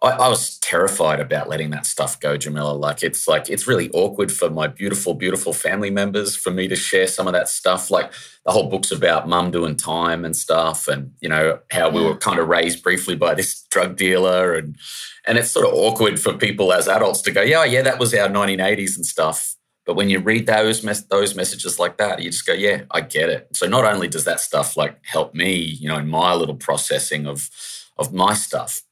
I, 0.04 0.10
I, 0.10 0.28
was 0.28 0.60
terrified 0.60 1.20
about 1.20 1.50
letting 1.50 1.72
that 1.72 1.88
stuff 1.88 2.20
go, 2.20 2.38
Jamila. 2.38 2.74
Like, 2.74 3.02
it's 3.02 3.28
like 3.28 3.50
it's 3.50 3.68
really 3.68 3.90
awkward 3.92 4.32
for 4.32 4.52
my 4.52 4.68
beautiful, 4.68 5.16
beautiful 5.16 5.52
family 5.52 5.90
members 5.90 6.36
for 6.36 6.52
me 6.52 6.68
to 6.68 6.76
share 6.76 7.08
some 7.08 7.26
of 7.26 7.34
that 7.34 7.50
stuff. 7.50 7.90
Like, 7.90 8.12
the 8.46 8.52
whole 8.52 8.70
book's 8.70 8.92
about 8.92 9.28
mum 9.28 9.50
doing 9.50 9.76
time 9.76 10.24
and 10.24 10.36
stuff, 10.36 10.88
and 10.88 11.14
you 11.22 11.30
know 11.30 11.60
how 11.72 11.90
we 11.90 12.04
were 12.04 12.18
kind 12.18 12.40
of 12.40 12.50
raised 12.50 12.84
briefly 12.84 13.16
by 13.16 13.34
this 13.34 13.64
drug 13.72 13.98
dealer, 13.98 14.54
and 14.54 14.78
and 15.26 15.40
it's 15.40 15.50
sort 15.50 15.66
of 15.66 15.74
awkward 15.74 16.20
for 16.20 16.34
people 16.34 16.72
as 16.72 16.88
adults 16.88 17.22
to 17.24 17.32
go, 17.32 17.42
yeah, 17.42 17.64
yeah, 17.64 17.82
that 17.82 18.00
was 18.00 18.14
our 18.14 18.30
1980s 18.30 18.96
and 18.96 19.06
stuff 19.06 19.56
but 19.92 19.98
when 19.98 20.10
you 20.10 20.20
read 20.20 20.46
those 20.46 20.86
mes- 20.86 21.04
those 21.08 21.36
messages 21.36 21.78
like 21.78 21.98
that, 21.98 22.22
you 22.22 22.32
just 22.32 22.46
go, 22.46 22.54
yeah, 22.54 22.84
I 22.92 23.02
get 23.02 23.28
it. 23.28 23.50
So 23.52 23.68
not 23.68 23.84
only 23.84 24.08
does 24.08 24.24
that 24.24 24.40
stuff 24.40 24.78
like 24.78 24.98
help 25.04 25.36
me, 25.36 25.54
you 25.54 25.90
know, 25.90 25.98
in 25.98 26.08
my 26.08 26.34
little 26.34 26.56
processing 26.56 27.28
of 27.28 27.50
of 27.98 28.14
my 28.14 28.34
stuff, 28.34 28.84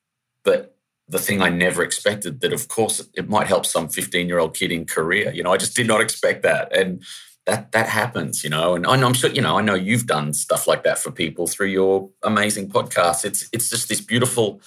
but 0.44 0.76
the 1.08 1.18
thing 1.18 1.42
I 1.42 1.48
never 1.48 1.84
expected 1.84 2.42
that, 2.42 2.52
of 2.52 2.68
course, 2.68 3.08
it 3.14 3.30
might 3.30 3.48
help 3.48 3.66
some 3.66 3.88
15 3.88 4.28
year 4.28 4.40
old 4.40 4.54
kid 4.54 4.74
in 4.74 4.86
Korea. 4.86 5.32
You 5.32 5.42
know, 5.42 5.54
I 5.54 5.58
just 5.58 5.74
did 5.74 5.88
not 5.88 6.02
expect 6.02 6.44
that. 6.44 6.76
And 6.76 7.02
that 7.46 7.72
that 7.72 7.88
happens, 7.88 8.44
you 8.44 8.50
know, 8.50 8.76
and 8.76 8.86
I'm 8.86 9.14
sure, 9.14 9.30
you 9.30 9.42
know, 9.42 9.58
I 9.58 9.62
know 9.62 9.76
you've 9.76 10.06
done 10.06 10.34
stuff 10.34 10.68
like 10.68 10.84
that 10.84 11.00
for 11.00 11.12
people 11.12 11.48
through 11.48 11.68
your 11.68 12.10
amazing 12.24 12.72
podcast. 12.72 13.24
It's 13.24 13.48
it's 13.54 13.70
just 13.70 13.88
this 13.88 14.02
beautiful 14.02 14.60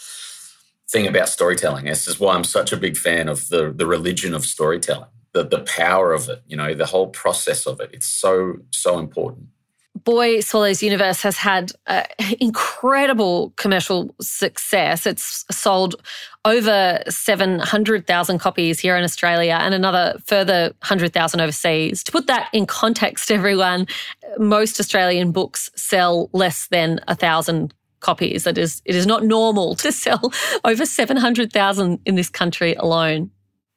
thing 0.88 1.06
about 1.06 1.28
storytelling. 1.28 1.84
This 1.84 2.08
is 2.08 2.18
why 2.18 2.34
I'm 2.34 2.44
such 2.44 2.72
a 2.72 2.78
big 2.78 2.96
fan 2.96 3.28
of 3.28 3.48
the 3.48 3.70
the 3.70 3.84
religion 3.84 4.32
of 4.32 4.46
storytelling 4.46 5.10
the 5.32 5.44
the 5.44 5.60
power 5.60 6.12
of 6.12 6.28
it, 6.28 6.42
you 6.46 6.56
know, 6.56 6.74
the 6.74 6.86
whole 6.86 7.08
process 7.08 7.66
of 7.66 7.80
it. 7.80 7.90
It's 7.92 8.06
so 8.06 8.56
so 8.70 8.98
important. 8.98 9.48
Boy 10.04 10.40
Swallows 10.40 10.82
Universe 10.82 11.22
has 11.22 11.36
had 11.36 11.72
uh, 11.86 12.04
incredible 12.40 13.52
commercial 13.56 14.14
success. 14.20 15.06
It's 15.06 15.44
sold 15.50 15.96
over 16.44 17.02
700,000 17.08 18.38
copies 18.38 18.80
here 18.80 18.96
in 18.96 19.04
Australia 19.04 19.58
and 19.60 19.74
another 19.74 20.18
further 20.24 20.72
100,000 20.80 21.40
overseas. 21.40 22.02
To 22.04 22.12
put 22.12 22.26
that 22.26 22.48
in 22.52 22.66
context, 22.66 23.30
everyone, 23.30 23.86
most 24.38 24.80
Australian 24.80 25.30
books 25.30 25.70
sell 25.76 26.30
less 26.32 26.68
than 26.68 27.00
a 27.06 27.14
thousand 27.14 27.74
copies. 28.00 28.46
It 28.46 28.58
is, 28.58 28.82
it 28.84 28.96
is 28.96 29.06
not 29.06 29.24
normal 29.24 29.74
to 29.76 29.92
sell 29.92 30.32
over 30.64 30.84
700,000 30.86 32.00
in 32.04 32.14
this 32.16 32.30
country 32.30 32.74
alone. 32.74 33.30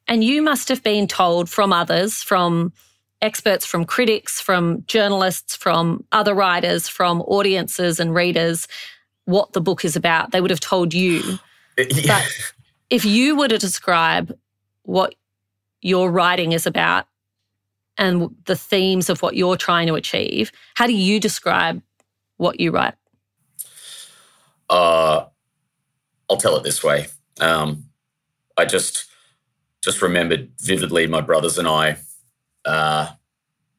And 0.08 0.24
you 0.24 0.42
must 0.42 0.70
have 0.70 0.84
been 0.84 1.08
told 1.08 1.50
from 1.50 1.74
others, 1.74 2.22
from 2.22 2.74
experts, 3.22 3.66
from 3.66 3.86
critics, 3.86 4.40
from 4.40 4.84
journalists, 4.86 5.56
from 5.56 6.06
other 6.12 6.34
writers, 6.34 6.88
from 6.88 7.22
audiences 7.22 8.00
and 8.00 8.14
readers 8.14 8.68
what 9.26 9.54
the 9.54 9.62
book 9.62 9.84
is 9.84 9.96
about. 9.96 10.32
They 10.32 10.42
would 10.42 10.52
have 10.52 10.60
told 10.60 10.94
you. 10.94 11.22
Yeah. 11.78 12.20
But 12.20 12.54
if 12.90 13.04
you 13.04 13.36
were 13.36 13.50
to 13.50 13.58
describe 13.58 14.34
what 14.84 15.14
your 15.82 16.10
writing 16.10 16.54
is 16.54 16.66
about 16.66 17.06
and 17.98 18.34
the 18.46 18.56
themes 18.56 19.10
of 19.10 19.22
what 19.22 19.36
you're 19.36 19.58
trying 19.58 19.88
to 19.88 19.96
achieve, 19.96 20.54
how 20.76 20.88
do 20.88 20.94
you 20.94 21.20
describe 21.20 21.82
what 22.38 22.62
you 22.62 22.72
write? 22.72 22.94
Uh, 24.70 25.26
I'll 26.30 26.38
tell 26.38 26.56
it 26.56 26.64
this 26.64 26.82
way. 26.82 27.08
Um, 27.42 27.90
I 28.56 28.64
just 28.64 29.08
just 29.86 30.02
remembered 30.02 30.50
vividly 30.60 31.06
my 31.06 31.22
brothers 31.22 31.60
and 31.60 31.68
I 31.68 31.98
uh, 32.66 33.12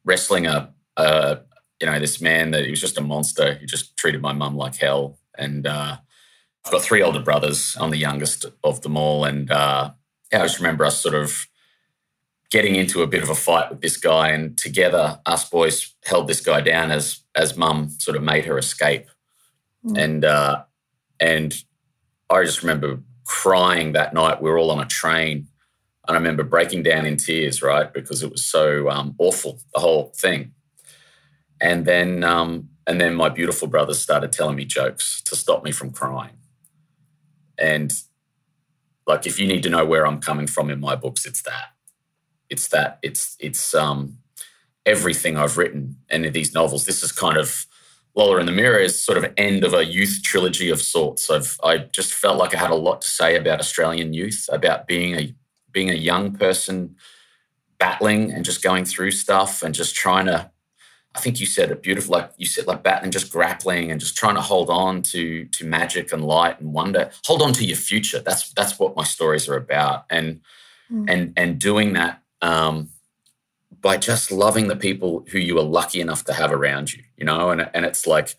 wrestling 0.05 0.47
a, 0.47 0.73
a, 0.97 1.41
you 1.81 1.89
know, 1.89 1.99
this 1.99 2.21
man 2.21 2.53
that 2.53 2.65
he 2.65 2.71
was 2.71 2.81
just 2.81 2.97
a 2.97 3.01
monster. 3.01 3.55
He 3.55 3.67
just 3.67 3.97
treated 3.97 4.23
my 4.23 4.33
mum 4.33 4.57
like 4.57 4.77
hell. 4.77 5.19
And 5.37 5.67
uh, 5.67 5.97
I've 6.65 6.73
got 6.73 6.83
three 6.83 7.03
older 7.03 7.21
brothers. 7.21 7.77
I'm 7.81 7.91
the 7.91 7.99
youngest 7.99 8.47
of 8.63 8.83
them 8.83 8.97
all. 8.97 9.25
And 9.25 9.51
uh, 9.51 9.91
I 10.33 10.39
just 10.39 10.59
remember 10.59 10.85
us 10.85 11.03
sort 11.03 11.17
of 11.17 11.49
getting 12.53 12.77
into 12.77 13.03
a 13.03 13.09
bit 13.09 13.25
of 13.25 13.29
a 13.29 13.35
fight 13.35 13.71
with 13.71 13.81
this 13.81 13.97
guy. 13.97 14.29
And 14.29 14.57
together, 14.57 15.21
us 15.27 15.49
boys 15.51 15.93
held 16.05 16.29
this 16.29 16.41
guy 16.41 16.61
down 16.61 16.93
as 16.93 17.21
as 17.35 17.57
mum 17.57 17.91
sort 17.99 18.17
of 18.17 18.23
made 18.23 18.45
her 18.45 18.57
escape. 18.57 19.09
Mm. 19.85 19.99
And 19.99 20.25
uh, 20.25 20.63
and 21.19 21.65
I 22.31 22.45
just 22.45 22.63
remember 22.63 23.01
crying 23.25 23.93
that 23.93 24.15
night. 24.15 24.41
We 24.41 24.49
were 24.49 24.59
all 24.59 24.71
on 24.71 24.81
a 24.81 24.87
train 24.87 25.49
I 26.09 26.15
remember 26.15 26.45
breaking 26.45 26.83
down 26.83 27.07
in 27.07 27.17
tears, 27.17 27.63
right, 27.63 27.93
because 27.93 28.23
it 28.23 28.31
was 28.31 28.45
so 28.45 28.89
um, 28.89 29.15
awful, 29.19 29.61
the 29.75 29.81
whole 29.81 30.13
thing. 30.17 30.53
And 31.61 31.85
then, 31.85 32.23
um, 32.23 32.69
and 32.87 33.01
then 33.01 33.15
my 33.15 33.29
beautiful 33.29 33.67
brother 33.67 33.95
started 33.95 34.33
telling 34.33 34.57
me 34.57 34.65
jokes 34.65 35.23
to 35.23 35.35
stop 35.35 35.65
me 35.65 35.73
from 35.73 35.91
crying. 35.91 36.37
And 37.59 37.93
like, 39.07 39.27
if 39.27 39.39
you 39.39 39.47
need 39.47 39.63
to 39.63 39.71
know 39.71 39.85
where 39.85 40.07
I'm 40.07 40.21
coming 40.21 40.47
from 40.47 40.71
in 40.71 40.81
my 40.81 40.95
books, 40.95 41.27
it's 41.27 41.43
that. 41.43 41.73
It's 42.51 42.69
that. 42.69 42.99
It's 43.03 43.37
it's 43.41 43.75
um, 43.75 44.19
everything 44.85 45.37
I've 45.37 45.59
written 45.59 45.97
and 46.09 46.25
in 46.25 46.33
these 46.33 46.55
novels. 46.55 46.87
This 46.87 47.03
is 47.03 47.11
kind 47.11 47.37
of 47.37 47.67
Lola 48.15 48.39
in 48.39 48.47
the 48.47 48.53
Mirror 48.53 48.79
is 48.79 49.03
sort 49.03 49.19
of 49.19 49.33
end 49.37 49.63
of 49.65 49.75
a 49.75 49.85
youth 49.85 50.21
trilogy 50.23 50.71
of 50.71 50.81
sorts. 50.81 51.29
I've 51.29 51.59
I 51.63 51.79
just 51.79 52.13
felt 52.13 52.39
like 52.39 52.55
I 52.55 52.59
had 52.59 52.71
a 52.71 52.77
lot 52.77 53.03
to 53.03 53.09
say 53.09 53.37
about 53.37 53.61
Australian 53.61 54.13
youth, 54.13 54.49
about 54.51 54.87
being 54.87 55.15
a 55.15 55.35
being 55.76 55.90
a 55.90 56.04
young 56.11 56.33
person 56.33 56.97
battling 57.78 58.33
and 58.33 58.47
just 58.47 58.62
going 58.62 58.87
through 58.87 59.11
stuff 59.11 59.62
and 59.62 59.75
just 59.75 59.95
trying 59.95 60.25
to 60.25 60.50
I 61.14 61.21
think 61.21 61.38
you 61.38 61.45
said 61.45 61.71
it 61.71 61.83
beautiful. 61.83 62.12
Like 62.12 62.30
you 62.38 62.47
said, 62.47 62.66
like 62.66 62.83
Batman 62.83 63.11
just 63.11 63.30
grappling 63.30 63.90
and 63.90 64.00
just 64.00 64.16
trying 64.16 64.37
to 64.37 64.40
hold 64.40 64.71
on 64.71 65.02
to 65.12 65.45
to 65.45 65.66
magic 65.66 66.12
and 66.14 66.25
light 66.25 66.61
and 66.61 66.73
wonder. 66.73 67.11
Hold 67.26 67.42
on 67.42 67.52
to 67.54 67.64
your 67.64 67.76
future. 67.76 68.21
That's 68.21 68.52
that's 68.52 68.78
what 68.78 68.97
my 68.97 69.04
stories 69.04 69.49
are 69.50 69.56
about. 69.56 70.06
And 70.09 70.40
mm. 70.90 71.04
and 71.09 71.35
and 71.37 71.59
doing 71.59 71.92
that 71.92 72.23
um, 72.40 72.90
by 73.80 73.99
just 73.99 74.30
loving 74.30 74.68
the 74.68 74.76
people 74.76 75.26
who 75.30 75.38
you 75.38 75.59
are 75.59 75.71
lucky 75.80 76.00
enough 76.00 76.25
to 76.25 76.33
have 76.33 76.52
around 76.52 76.95
you. 76.95 77.02
You 77.18 77.26
know, 77.26 77.50
and 77.50 77.68
and 77.75 77.85
it's 77.85 78.06
like 78.06 78.35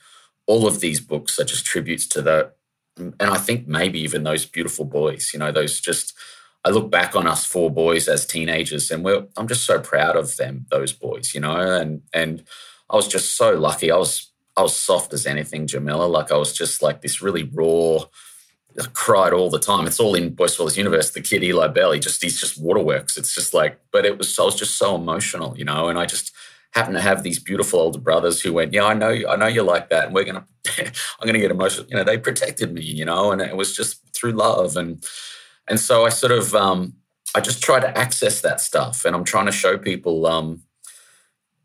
all 0.47 0.65
of 0.67 0.79
these 0.79 0.99
books 0.99 1.39
are 1.39 1.45
just 1.45 1.65
tributes 1.65 2.07
to 2.07 2.21
the, 2.21 2.51
and 2.97 3.15
I 3.19 3.37
think 3.37 3.67
maybe 3.67 3.99
even 3.99 4.23
those 4.23 4.45
beautiful 4.45 4.85
boys. 4.85 5.31
You 5.33 5.39
know, 5.39 5.51
those 5.51 5.79
just. 5.79 6.13
I 6.63 6.69
look 6.69 6.91
back 6.91 7.15
on 7.15 7.27
us 7.27 7.45
four 7.45 7.69
boys 7.71 8.07
as 8.07 8.25
teenagers, 8.25 8.91
and 8.91 9.03
we're, 9.03 9.27
I'm 9.37 9.47
just 9.47 9.65
so 9.65 9.79
proud 9.79 10.15
of 10.15 10.35
them, 10.37 10.65
those 10.69 10.91
boys, 10.93 11.33
you 11.33 11.39
know, 11.39 11.55
and 11.55 12.01
and 12.13 12.43
I 12.89 12.95
was 12.95 13.07
just 13.07 13.35
so 13.35 13.53
lucky. 13.57 13.91
I 13.91 13.97
was 13.97 14.31
I 14.55 14.61
was 14.63 14.75
soft 14.75 15.13
as 15.13 15.25
anything, 15.25 15.67
Jamila. 15.67 16.05
Like 16.05 16.31
I 16.31 16.37
was 16.37 16.53
just 16.53 16.81
like 16.81 17.01
this 17.01 17.21
really 17.21 17.43
raw. 17.43 17.99
I 18.79 18.85
cried 18.93 19.33
all 19.33 19.49
the 19.49 19.59
time. 19.59 19.87
It's 19.87 19.99
all 19.99 20.13
in 20.15 20.35
Boy 20.35 20.47
Swallows 20.47 20.77
universe. 20.77 21.11
The 21.11 21.21
kid 21.21 21.43
Eli 21.43 21.67
Bell, 21.67 21.93
he 21.93 21.99
just 21.99 22.21
he's 22.21 22.39
just 22.39 22.61
waterworks. 22.61 23.17
It's 23.17 23.33
just 23.33 23.53
like, 23.53 23.79
but 23.91 24.05
it 24.05 24.17
was 24.17 24.37
I 24.37 24.43
was 24.43 24.55
just 24.55 24.77
so 24.77 24.95
emotional, 24.95 25.57
you 25.57 25.65
know. 25.65 25.89
And 25.89 25.97
I 25.97 26.05
just 26.05 26.33
happened 26.71 26.95
to 26.95 27.01
have 27.01 27.23
these 27.23 27.39
beautiful 27.39 27.79
older 27.79 27.99
brothers 27.99 28.41
who 28.41 28.53
went, 28.53 28.73
yeah, 28.73 28.85
I 28.85 28.93
know, 28.93 29.09
I 29.09 29.35
know 29.35 29.47
you're 29.47 29.63
like 29.63 29.89
that, 29.89 30.05
and 30.05 30.13
we're 30.13 30.25
gonna, 30.25 30.45
I'm 30.77 31.25
gonna 31.25 31.39
get 31.39 31.51
emotional. 31.51 31.87
You 31.89 31.97
know, 31.97 32.03
they 32.03 32.17
protected 32.17 32.73
me, 32.73 32.81
you 32.81 33.05
know, 33.05 33.31
and 33.31 33.41
it 33.41 33.55
was 33.55 33.75
just 33.75 34.01
through 34.15 34.33
love 34.33 34.75
and 34.75 35.03
and 35.67 35.79
so 35.79 36.05
I 36.05 36.09
sort 36.09 36.31
of 36.31 36.55
um, 36.55 36.93
I 37.35 37.41
just 37.41 37.61
try 37.61 37.79
to 37.79 37.97
access 37.97 38.41
that 38.41 38.61
stuff, 38.61 39.05
and 39.05 39.15
I'm 39.15 39.23
trying 39.23 39.47
to 39.47 39.51
show 39.51 39.77
people. 39.77 40.25
Um, 40.25 40.63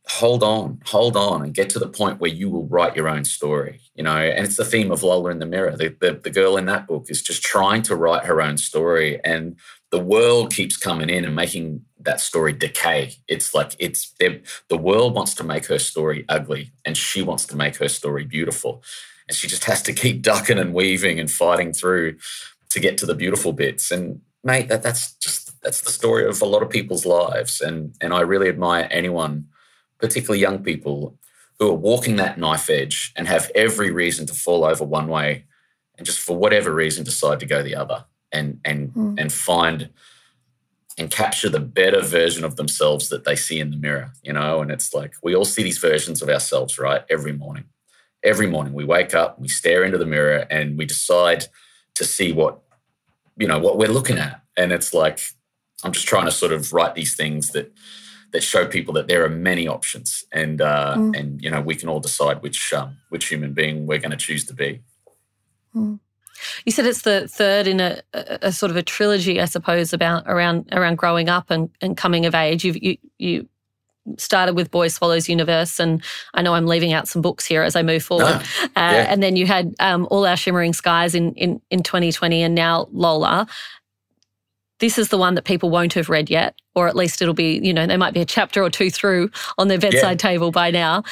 hold 0.09 0.43
on, 0.43 0.81
hold 0.87 1.17
on, 1.17 1.43
and 1.43 1.55
get 1.55 1.71
to 1.71 1.79
the 1.79 1.89
point 1.89 2.21
where 2.21 2.31
you 2.31 2.51
will 2.51 2.67
write 2.67 2.97
your 2.97 3.09
own 3.09 3.25
story. 3.25 3.81
You 3.95 4.03
know, 4.03 4.17
and 4.17 4.45
it's 4.45 4.57
the 4.57 4.65
theme 4.65 4.91
of 4.91 5.03
Lola 5.03 5.31
in 5.31 5.39
the 5.39 5.47
Mirror. 5.47 5.77
The, 5.77 5.97
the, 6.01 6.13
the 6.15 6.31
girl 6.31 6.57
in 6.57 6.67
that 6.67 6.87
book 6.87 7.07
is 7.09 7.23
just 7.23 7.43
trying 7.43 7.83
to 7.83 7.97
write 7.97 8.25
her 8.25 8.43
own 8.43 8.59
story, 8.59 9.21
and 9.25 9.57
the 9.91 10.01
world 10.01 10.53
keeps 10.53 10.77
coming 10.77 11.11
in 11.11 11.25
and 11.25 11.37
making 11.37 11.85
that 12.01 12.21
story 12.21 12.53
decay. 12.53 13.15
It's 13.29 13.55
like 13.55 13.77
it's 13.79 14.13
the 14.19 14.77
world 14.77 15.15
wants 15.15 15.35
to 15.35 15.45
make 15.45 15.67
her 15.67 15.79
story 15.79 16.25
ugly, 16.29 16.73
and 16.85 16.97
she 16.97 17.23
wants 17.23 17.47
to 17.47 17.57
make 17.57 17.77
her 17.77 17.89
story 17.89 18.25
beautiful, 18.25 18.83
and 19.29 19.37
she 19.37 19.47
just 19.47 19.65
has 19.65 19.83
to 19.83 19.93
keep 19.93 20.23
ducking 20.31 20.59
and 20.59 20.75
weaving 20.75 21.21
and 21.21 21.31
fighting 21.31 21.73
through 21.73 22.17
to 22.73 22.81
get 22.81 22.99
to 22.99 23.07
the 23.07 23.15
beautiful 23.15 23.53
bits. 23.53 23.91
And 23.91 24.21
mate, 24.43 24.69
that 24.69 24.83
that's 24.83 25.15
just 25.15 25.61
that's 25.63 25.83
the 25.83 25.91
story 25.91 26.27
of 26.27 26.43
a 26.43 26.47
lot 26.47 26.63
of 26.63 26.71
people's 26.71 27.07
lives, 27.07 27.61
and 27.61 27.95
and 28.01 28.13
I 28.13 28.21
really 28.21 28.49
admire 28.49 28.89
anyone 28.91 29.47
particularly 29.99 30.41
young 30.41 30.63
people 30.63 31.17
who 31.59 31.71
are 31.71 31.75
walking 31.75 32.17
that 32.17 32.39
knife 32.39 32.69
edge 32.69 33.13
and 33.15 33.29
have 33.29 33.53
every 33.55 33.93
reason 33.93 34.27
to 34.27 34.35
fall 34.35 34.65
over 34.65 34.85
one 34.85 35.07
way 35.07 35.45
and 35.97 36.05
just 36.05 36.19
for 36.19 36.37
whatever 36.37 36.75
reason 36.75 37.05
decide 37.05 37.39
to 37.39 37.47
go 37.47 37.63
the 37.63 37.77
other 37.77 38.05
and 38.33 38.59
and 38.65 38.93
mm. 38.95 39.21
and 39.21 39.33
find 39.33 39.91
and 40.99 41.11
capture 41.11 41.49
the 41.49 41.61
better 41.61 42.03
version 42.03 42.45
of 42.45 42.57
themselves 42.57 43.09
that 43.09 43.25
they 43.25 43.37
see 43.37 43.61
in 43.61 43.71
the 43.71 43.77
mirror 43.77 44.13
you 44.23 44.33
know 44.33 44.61
and 44.61 44.73
it's 44.73 44.93
like 44.93 45.15
we 45.23 45.37
all 45.37 45.45
see 45.45 45.63
these 45.63 45.79
versions 45.79 46.21
of 46.21 46.29
ourselves 46.29 46.79
right 46.79 47.03
every 47.09 47.33
morning 47.33 47.65
every 48.25 48.49
morning 48.49 48.73
we 48.73 48.85
wake 48.85 49.15
up 49.15 49.39
we 49.39 49.47
stare 49.47 49.85
into 49.85 49.99
the 49.99 50.07
mirror 50.07 50.47
and 50.51 50.77
we 50.77 50.85
decide 50.85 51.47
to 51.95 52.05
see 52.05 52.33
what 52.33 52.61
you 53.37 53.47
know 53.47 53.59
what 53.59 53.79
we're 53.79 53.89
looking 53.89 54.19
at 54.19 54.43
and 54.57 54.73
it's 54.73 54.93
like 54.93 55.21
i'm 55.85 55.93
just 55.93 56.07
trying 56.07 56.25
to 56.25 56.31
sort 56.31 56.53
of 56.53 56.73
write 56.73 56.95
these 56.95 57.17
things 57.17 57.51
that 57.51 57.73
that 58.33 58.43
show 58.43 58.67
people 58.67 58.95
that 58.95 59.09
there 59.09 59.25
are 59.25 59.29
many 59.29 59.69
options, 59.69 60.25
and 60.33 60.61
uh, 60.61 60.95
mm. 60.97 61.17
and 61.17 61.43
you 61.43 61.51
know 61.51 61.61
we 61.61 61.75
can 61.75 61.89
all 61.89 62.01
decide 62.01 62.43
which 62.43 62.73
um, 62.73 62.97
which 63.11 63.29
human 63.29 63.53
being 63.53 63.87
we're 63.87 63.99
going 63.99 64.11
to 64.11 64.17
choose 64.17 64.45
to 64.47 64.55
be. 64.55 64.83
Mm. 65.75 66.01
You 66.65 66.73
said 66.73 66.87
it's 66.87 67.03
the 67.03 67.29
third 67.29 67.69
in 67.69 67.79
a, 67.79 68.01
a, 68.13 68.39
a, 68.43 68.53
sort 68.53 68.71
of 68.71 68.77
a 68.77 68.83
trilogy, 68.83 69.41
I 69.41 69.45
suppose, 69.45 69.93
about 69.93 70.25
around 70.27 70.69
around 70.73 70.97
growing 70.97 71.29
up 71.29 71.51
and, 71.51 71.71
and 71.81 71.97
coming 71.97 72.27
of 72.27 72.35
age. 72.35 72.65
You've, 72.65 72.83
you 72.83 72.97
you 73.19 73.49
started 74.19 74.57
with 74.57 74.71
Boy 74.71 74.89
Swallows 74.89 75.29
Universe, 75.29 75.79
and 75.79 76.03
I 76.35 76.43
know 76.43 76.55
I'm 76.55 76.67
leaving 76.67 76.93
out 76.93 77.09
some 77.09 77.23
books 77.23 77.47
here 77.47 77.63
as 77.63 77.77
I 77.77 77.83
move 77.83 78.03
forward. 78.03 78.25
No. 78.25 78.65
Uh, 78.65 78.69
yeah. 78.77 79.07
And 79.09 79.23
then 79.23 79.37
you 79.37 79.47
had 79.47 79.75
um, 79.81 80.09
All 80.11 80.27
Our 80.27 80.37
Shimmering 80.37 80.73
Skies 80.73 81.15
in, 81.15 81.35
in 81.35 81.61
in 81.71 81.83
2020, 81.83 82.43
and 82.43 82.55
now 82.55 82.89
Lola 82.93 83.47
this 84.83 84.99
is 84.99 85.11
the 85.11 85.17
one 85.17 85.37
that 85.37 85.45
people 85.45 85.71
won't 85.71 85.95
have 85.95 86.09
read 86.09 86.29
yet, 86.29 86.61
or 86.75 86.89
at 86.89 86.97
least 86.97 87.23
it'll 87.23 87.35
be, 87.35 87.61
you 87.63 87.73
know, 87.73 87.87
there 87.87 87.97
might 87.97 88.13
be 88.13 88.21
a 88.21 88.25
chapter 88.25 88.61
or 88.61 88.69
two 88.69 88.91
through 88.91 89.31
on 89.57 89.69
their 89.69 89.79
bedside 89.79 90.21
yeah. 90.21 90.31
table 90.31 90.51
by 90.51 90.73
now. 90.73 91.05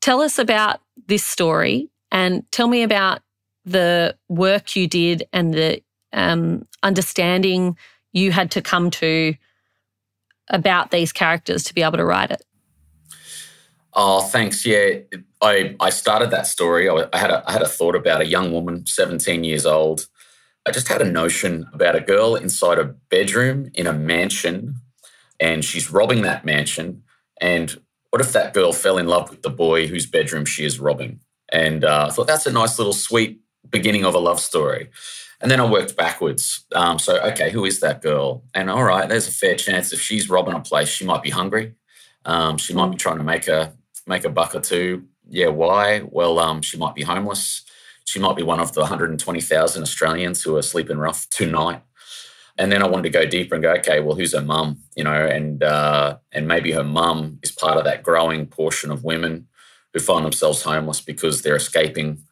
Tell 0.00 0.20
us 0.20 0.38
about 0.38 0.80
this 1.08 1.24
story 1.24 1.90
and 2.12 2.44
tell 2.52 2.68
me 2.68 2.84
about 2.84 3.20
the 3.64 4.16
work 4.28 4.76
you 4.76 4.86
did 4.86 5.24
and 5.32 5.52
the 5.52 5.82
um, 6.12 6.68
understanding 6.84 7.76
you 8.12 8.30
had 8.30 8.52
to 8.52 8.62
come 8.62 8.92
to 8.92 9.34
about 10.50 10.90
these 10.90 11.12
characters 11.12 11.64
to 11.64 11.74
be 11.74 11.82
able 11.82 11.96
to 11.96 12.04
write 12.04 12.30
it. 12.30 12.42
Oh, 13.94 14.20
thanks. 14.20 14.64
Yeah, 14.64 14.98
I 15.40 15.74
I 15.80 15.90
started 15.90 16.30
that 16.30 16.46
story. 16.46 16.88
I, 16.88 17.08
had 17.16 17.30
a 17.30 17.42
I 17.48 17.52
had 17.52 17.62
a 17.62 17.68
thought 17.68 17.96
about 17.96 18.20
a 18.20 18.26
young 18.26 18.52
woman, 18.52 18.86
seventeen 18.86 19.42
years 19.42 19.66
old, 19.66 20.06
I 20.66 20.72
just 20.72 20.88
had 20.88 21.00
a 21.00 21.10
notion 21.10 21.68
about 21.72 21.96
a 21.96 22.00
girl 22.00 22.36
inside 22.36 22.78
a 22.78 22.84
bedroom 22.84 23.70
in 23.74 23.86
a 23.86 23.92
mansion 23.92 24.76
and 25.38 25.64
she's 25.64 25.90
robbing 25.90 26.22
that 26.22 26.44
mansion. 26.44 27.02
And 27.40 27.80
what 28.10 28.20
if 28.20 28.32
that 28.34 28.52
girl 28.52 28.72
fell 28.72 28.98
in 28.98 29.06
love 29.06 29.30
with 29.30 29.42
the 29.42 29.50
boy 29.50 29.86
whose 29.86 30.04
bedroom 30.04 30.44
she 30.44 30.64
is 30.64 30.78
robbing? 30.78 31.20
And 31.50 31.84
uh, 31.84 32.06
I 32.08 32.12
thought 32.12 32.26
that's 32.26 32.46
a 32.46 32.52
nice 32.52 32.78
little 32.78 32.92
sweet 32.92 33.40
beginning 33.70 34.04
of 34.04 34.14
a 34.14 34.18
love 34.18 34.38
story. 34.38 34.90
And 35.40 35.50
then 35.50 35.60
I 35.60 35.68
worked 35.68 35.96
backwards. 35.96 36.66
Um, 36.74 36.98
so, 36.98 37.18
okay, 37.20 37.50
who 37.50 37.64
is 37.64 37.80
that 37.80 38.02
girl? 38.02 38.44
And 38.54 38.68
all 38.68 38.84
right, 38.84 39.08
there's 39.08 39.28
a 39.28 39.32
fair 39.32 39.54
chance 39.54 39.92
if 39.92 40.00
she's 40.00 40.28
robbing 40.28 40.54
a 40.54 40.60
place, 40.60 40.88
she 40.88 41.04
might 41.04 41.22
be 41.22 41.30
hungry. 41.30 41.74
Um, 42.26 42.58
she 42.58 42.74
might 42.74 42.90
be 42.90 42.96
trying 42.96 43.18
to 43.18 43.24
make 43.24 43.48
a 43.48 43.72
make 44.06 44.24
a 44.24 44.28
buck 44.28 44.54
or 44.54 44.60
two. 44.60 45.04
Yeah, 45.28 45.48
why? 45.48 46.00
Well, 46.00 46.38
um, 46.38 46.60
she 46.60 46.76
might 46.76 46.94
be 46.94 47.02
homeless 47.02 47.64
she 48.10 48.18
might 48.18 48.36
be 48.36 48.42
one 48.42 48.58
of 48.58 48.72
the 48.72 48.80
120,000 48.80 49.82
Australians 49.82 50.42
who 50.42 50.56
are 50.56 50.62
sleeping 50.62 50.98
rough 50.98 51.28
tonight. 51.30 51.82
And 52.58 52.72
then 52.72 52.82
I 52.82 52.88
wanted 52.88 53.04
to 53.04 53.10
go 53.10 53.24
deeper 53.24 53.54
and 53.54 53.62
go, 53.62 53.72
okay, 53.74 54.00
well, 54.00 54.16
who's 54.16 54.34
her 54.34 54.42
mum? 54.42 54.82
You 54.96 55.04
know, 55.04 55.26
and 55.26 55.62
uh, 55.62 56.18
and 56.32 56.48
maybe 56.48 56.72
her 56.72 56.82
mum 56.84 57.38
is 57.42 57.52
part 57.52 57.78
of 57.78 57.84
that 57.84 58.02
growing 58.02 58.46
portion 58.46 58.90
of 58.90 59.04
women 59.04 59.46
who 59.92 60.00
find 60.00 60.24
themselves 60.24 60.62
homeless 60.62 61.00
because 61.00 61.42
they're 61.42 61.56
escaping 61.56 62.24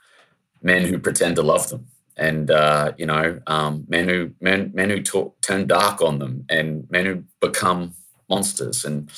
men 0.61 0.85
who 0.85 0.99
pretend 0.99 1.37
to 1.37 1.43
love 1.43 1.71
them, 1.71 1.87
and 2.19 2.51
uh, 2.51 2.93
you 2.99 3.07
know, 3.07 3.41
um, 3.47 3.85
men 3.89 4.09
who 4.09 4.33
men 4.41 4.73
men 4.75 4.91
who 4.91 5.03
talk, 5.03 5.41
turn 5.41 5.67
dark 5.67 6.03
on 6.03 6.19
them, 6.19 6.45
and 6.49 6.91
men 6.91 7.07
who 7.07 7.25
become 7.41 7.95
monsters. 8.29 8.85
And 8.85 9.11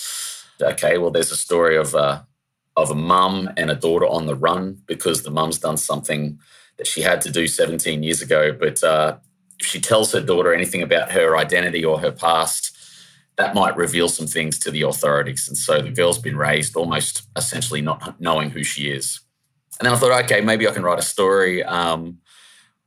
okay, 0.60 0.98
well, 0.98 1.10
there's 1.10 1.32
a 1.32 1.36
story 1.36 1.76
of 1.76 1.94
uh, 1.94 2.22
of 2.76 2.90
a 2.90 2.94
mum 2.94 3.50
and 3.56 3.70
a 3.70 3.74
daughter 3.74 4.06
on 4.06 4.26
the 4.26 4.34
run 4.34 4.82
because 4.86 5.22
the 5.22 5.30
mum's 5.30 5.58
done 5.58 5.76
something 5.76 6.38
that 6.76 6.86
she 6.86 7.02
had 7.02 7.20
to 7.22 7.30
do 7.30 7.46
17 7.46 8.02
years 8.02 8.22
ago. 8.22 8.52
But 8.52 8.82
uh, 8.82 9.16
if 9.58 9.66
she 9.66 9.80
tells 9.80 10.12
her 10.12 10.20
daughter 10.20 10.54
anything 10.54 10.82
about 10.82 11.12
her 11.12 11.36
identity 11.36 11.84
or 11.84 12.00
her 12.00 12.12
past, 12.12 12.76
that 13.36 13.54
might 13.54 13.76
reveal 13.76 14.08
some 14.08 14.26
things 14.26 14.58
to 14.60 14.70
the 14.70 14.82
authorities. 14.82 15.48
And 15.48 15.56
so 15.56 15.80
the 15.80 15.90
girl's 15.90 16.18
been 16.18 16.36
raised 16.36 16.76
almost 16.76 17.22
essentially 17.36 17.80
not 17.80 18.20
knowing 18.20 18.50
who 18.50 18.62
she 18.64 18.90
is. 18.90 19.20
And 19.78 19.86
then 19.86 19.94
I 19.94 19.98
thought, 19.98 20.24
okay, 20.24 20.42
maybe 20.42 20.68
I 20.68 20.72
can 20.72 20.82
write 20.82 20.98
a 20.98 21.02
story 21.02 21.62
um, 21.64 22.18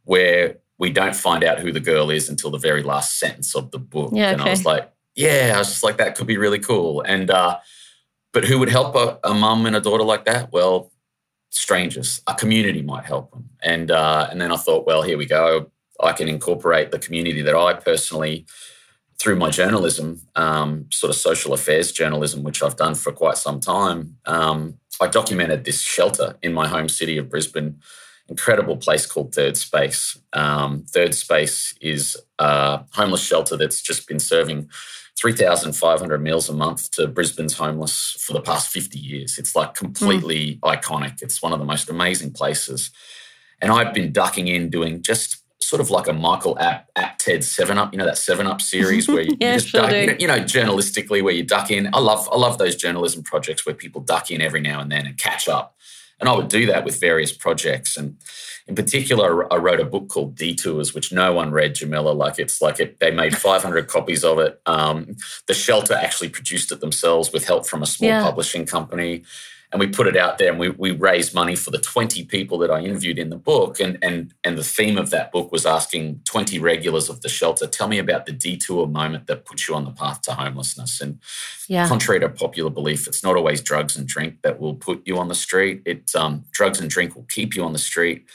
where 0.04 0.58
we 0.78 0.90
don't 0.90 1.16
find 1.16 1.44
out 1.44 1.60
who 1.60 1.72
the 1.72 1.80
girl 1.80 2.10
is 2.10 2.30
until 2.30 2.52
the 2.52 2.58
very 2.58 2.84
last 2.84 3.20
sentence 3.20 3.56
of 3.56 3.72
the 3.72 3.80
book. 3.80 4.12
Yeah, 4.14 4.32
and 4.32 4.42
okay. 4.42 4.50
I 4.50 4.54
was 4.54 4.66
like, 4.66 4.92
yeah, 5.16 5.54
I 5.56 5.60
was 5.60 5.70
just 5.70 5.84
like, 5.84 5.98
that 5.98 6.16
could 6.16 6.28
be 6.28 6.38
really 6.38 6.60
cool. 6.60 7.02
And 7.02 7.30
uh, 7.30 7.60
but 8.32 8.46
who 8.46 8.60
would 8.60 8.70
help 8.70 8.96
a, 8.96 9.20
a 9.24 9.34
mum 9.34 9.66
and 9.66 9.76
a 9.76 9.80
daughter 9.80 10.04
like 10.04 10.26
that? 10.26 10.52
Well, 10.52 10.92
strangers. 11.52 12.22
A 12.28 12.34
community 12.34 12.82
might 12.82 13.06
help 13.06 13.32
them. 13.32 13.50
And 13.62 13.92
uh, 13.92 14.28
and 14.30 14.42
then 14.42 14.52
I 14.52 14.58
thought, 14.58 14.86
well, 14.86 15.04
here 15.04 15.18
we 15.18 15.26
go. 15.26 15.72
I 16.00 16.12
can 16.12 16.28
incorporate 16.28 16.92
the 16.92 17.00
community 17.00 17.42
that 17.44 17.56
I 17.56 17.74
personally, 17.76 18.46
through 19.22 19.36
my 19.36 19.52
journalism, 19.52 20.22
um, 20.36 20.88
sort 20.92 21.12
of 21.12 21.16
social 21.16 21.54
affairs 21.54 21.92
journalism, 21.92 22.44
which 22.44 22.62
I've 22.64 22.76
done 22.76 22.96
for 22.96 23.12
quite 23.12 23.38
some 23.38 23.60
time. 23.60 24.18
Um, 24.26 24.80
I 25.00 25.08
documented 25.08 25.64
this 25.64 25.82
shelter 25.82 26.36
in 26.42 26.54
my 26.54 26.68
home 26.68 26.90
city 26.90 27.18
of 27.18 27.30
Brisbane. 27.30 27.80
Incredible 28.34 28.78
place 28.78 29.06
called 29.06 29.36
Third 29.36 29.56
Space. 29.58 30.18
Um, 30.34 30.86
Third 30.90 31.14
Space 31.14 31.76
is 31.82 32.18
a 32.40 32.84
homeless 32.94 33.24
shelter 33.24 33.56
that's 33.56 33.80
just 33.80 34.08
been 34.08 34.20
serving 34.20 34.70
3,500 35.20 36.18
meals 36.20 36.50
a 36.50 36.54
month 36.54 36.90
to 36.94 37.06
Brisbane's 37.08 37.54
homeless 37.54 38.18
for 38.26 38.34
the 38.34 38.42
past 38.42 38.70
50 38.70 38.98
years. 38.98 39.38
It's 39.38 39.56
like 39.56 39.76
completely 39.76 40.56
mm. 40.56 40.60
iconic. 40.62 41.22
It's 41.22 41.44
one 41.44 41.54
of 41.54 41.60
the 41.60 41.66
most 41.66 41.92
amazing 41.92 42.32
places. 42.32 42.90
And 43.62 43.72
I've 43.72 43.94
been 43.94 44.12
ducking 44.12 44.48
in 44.48 44.72
doing 44.72 45.04
just 45.04 45.44
sort 45.62 45.80
of 45.80 45.92
like 45.92 46.08
a 46.08 46.14
Michael 46.14 46.58
App, 46.60 46.90
Ted 47.20 47.44
Seven 47.44 47.78
Up, 47.78 47.94
you 47.94 48.00
know 48.00 48.06
that 48.06 48.18
Seven 48.18 48.48
Up 48.48 48.62
series 48.62 49.08
where 49.08 49.22
you, 49.22 49.38
yeah, 49.40 49.54
you 49.54 49.60
just 49.60 49.70
sure 49.70 49.82
duck, 49.82 49.92
do. 49.92 49.98
you, 49.98 50.08
know, 50.08 50.16
you 50.20 50.28
know, 50.28 50.40
journalistically 50.40 51.24
where 51.24 51.34
you 51.34 51.44
duck 51.44 51.70
in. 51.70 51.94
I 51.94 52.00
love 52.00 52.28
I 52.32 52.38
love 52.38 52.58
those 52.58 52.76
journalism 52.76 53.22
projects 53.22 53.64
where 53.66 53.76
people 53.76 54.02
duck 54.02 54.32
in 54.32 54.42
every 54.42 54.60
now 54.60 54.82
and 54.82 54.92
then 54.92 55.06
and 55.06 55.18
catch 55.18 55.48
up. 55.48 55.78
And 56.24 56.30
I 56.30 56.36
would 56.38 56.48
do 56.48 56.66
that 56.68 56.86
with 56.86 57.02
various 57.02 57.34
projects. 57.34 57.98
And 57.98 58.16
in 58.66 58.76
particular, 58.76 59.52
I 59.52 59.58
wrote 59.58 59.82
a 59.82 59.84
book 59.86 60.08
called 60.08 60.36
Detours, 60.36 60.94
which 60.94 61.12
no 61.12 61.34
one 61.34 61.52
read, 61.52 61.76
Jamila. 61.76 62.12
Like 62.12 62.40
it's 62.40 62.62
like 62.62 62.80
it, 62.80 62.98
they 63.02 63.12
made 63.12 63.36
500 63.36 63.88
copies 63.90 64.24
of 64.24 64.40
it. 64.40 64.62
Um, 64.66 65.18
the 65.48 65.54
shelter 65.54 65.94
actually 65.94 66.30
produced 66.30 66.72
it 66.72 66.80
themselves 66.80 67.34
with 67.34 67.44
help 67.46 67.68
from 67.68 67.84
a 67.84 67.86
small 67.86 68.10
Yeah. 68.10 68.24
publishing 68.24 68.66
company. 68.66 69.24
And 69.74 69.80
we 69.80 69.88
put 69.88 70.06
it 70.06 70.16
out 70.16 70.38
there 70.38 70.52
and 70.52 70.60
we, 70.60 70.70
we 70.70 70.92
raised 70.92 71.34
money 71.34 71.56
for 71.56 71.72
the 71.72 71.80
20 71.80 72.26
people 72.26 72.60
that 72.60 72.70
I 72.70 72.82
interviewed 72.82 73.18
in 73.18 73.32
the 73.32 73.38
book. 73.38 73.80
And, 73.80 73.98
and, 74.04 74.32
and 74.44 74.56
the 74.56 74.64
theme 74.64 75.00
of 75.00 75.10
that 75.10 75.32
book 75.32 75.52
was 75.52 75.66
asking 75.66 76.22
20 76.26 76.60
regulars 76.60 77.10
of 77.10 77.22
the 77.22 77.28
shelter, 77.28 77.66
tell 77.66 77.88
me 77.88 77.98
about 77.98 78.28
the 78.28 78.34
detour 78.34 78.86
moment 78.86 79.26
that 79.26 79.46
puts 79.46 79.68
you 79.68 79.74
on 79.74 79.84
the 79.86 79.92
path 79.92 80.22
to 80.22 80.34
homelessness. 80.34 81.02
And 81.02 81.20
Yeah. 81.68 81.88
contrary 81.88 82.20
to 82.20 82.30
popular 82.30 82.70
belief, 82.70 83.08
it's 83.08 83.24
not 83.24 83.36
always 83.36 83.62
drugs 83.62 83.98
and 83.98 84.08
drink 84.08 84.44
that 84.44 84.60
will 84.60 84.76
put 84.76 85.02
you 85.08 85.18
on 85.18 85.28
the 85.28 85.36
street. 85.36 85.82
It 85.86 86.14
um, 86.16 86.46
drugs 86.52 86.80
and 86.80 86.88
drink 86.88 87.16
will 87.16 87.26
keep 87.28 87.56
you 87.56 87.64
on 87.64 87.74
the 87.74 87.80
street. 87.80 88.26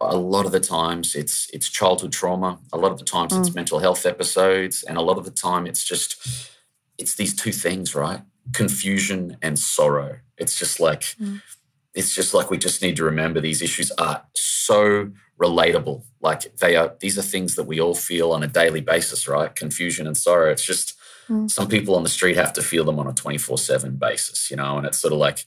A 0.00 0.16
lot 0.16 0.44
of 0.44 0.50
the 0.50 0.60
times, 0.60 1.14
it's 1.14 1.48
it's 1.52 1.68
childhood 1.68 2.10
trauma. 2.10 2.58
A 2.72 2.78
lot 2.78 2.90
of 2.90 2.98
the 2.98 3.04
times, 3.04 3.32
it's 3.36 3.54
mental 3.54 3.78
health 3.80 4.06
episodes, 4.06 4.82
and 4.82 4.96
a 4.96 5.02
lot 5.02 5.18
of 5.18 5.24
the 5.26 5.30
time, 5.30 5.66
it's 5.66 5.84
just 5.84 6.16
it's 6.98 7.14
these 7.14 7.34
two 7.36 7.52
things, 7.52 7.94
right? 7.94 8.22
Confusion 8.52 9.36
and 9.42 9.58
sorrow. 9.58 10.18
It's 10.36 10.58
just 10.58 10.80
like 10.80 11.02
mm. 11.20 11.40
it's 11.94 12.14
just 12.14 12.34
like 12.34 12.50
we 12.50 12.58
just 12.58 12.82
need 12.82 12.96
to 12.96 13.04
remember 13.04 13.40
these 13.40 13.62
issues 13.62 13.90
are 13.92 14.24
so 14.34 15.10
relatable. 15.40 16.04
Like 16.20 16.56
they 16.58 16.76
are, 16.76 16.94
these 17.00 17.18
are 17.18 17.22
things 17.22 17.54
that 17.54 17.64
we 17.64 17.80
all 17.80 17.94
feel 17.94 18.32
on 18.32 18.42
a 18.42 18.46
daily 18.46 18.80
basis, 18.80 19.26
right? 19.26 19.54
Confusion 19.54 20.06
and 20.06 20.16
sorrow. 20.16 20.50
It's 20.50 20.64
just 20.64 20.96
mm. 21.28 21.50
some 21.50 21.68
people 21.68 21.96
on 21.96 22.02
the 22.02 22.08
street 22.08 22.36
have 22.36 22.52
to 22.54 22.62
feel 22.62 22.84
them 22.84 22.98
on 22.98 23.06
a 23.06 23.14
24 23.14 23.58
7 23.58 23.96
basis, 23.96 24.50
you 24.50 24.56
know? 24.56 24.76
And 24.76 24.86
it's 24.86 24.98
sort 24.98 25.12
of 25.12 25.18
like, 25.18 25.46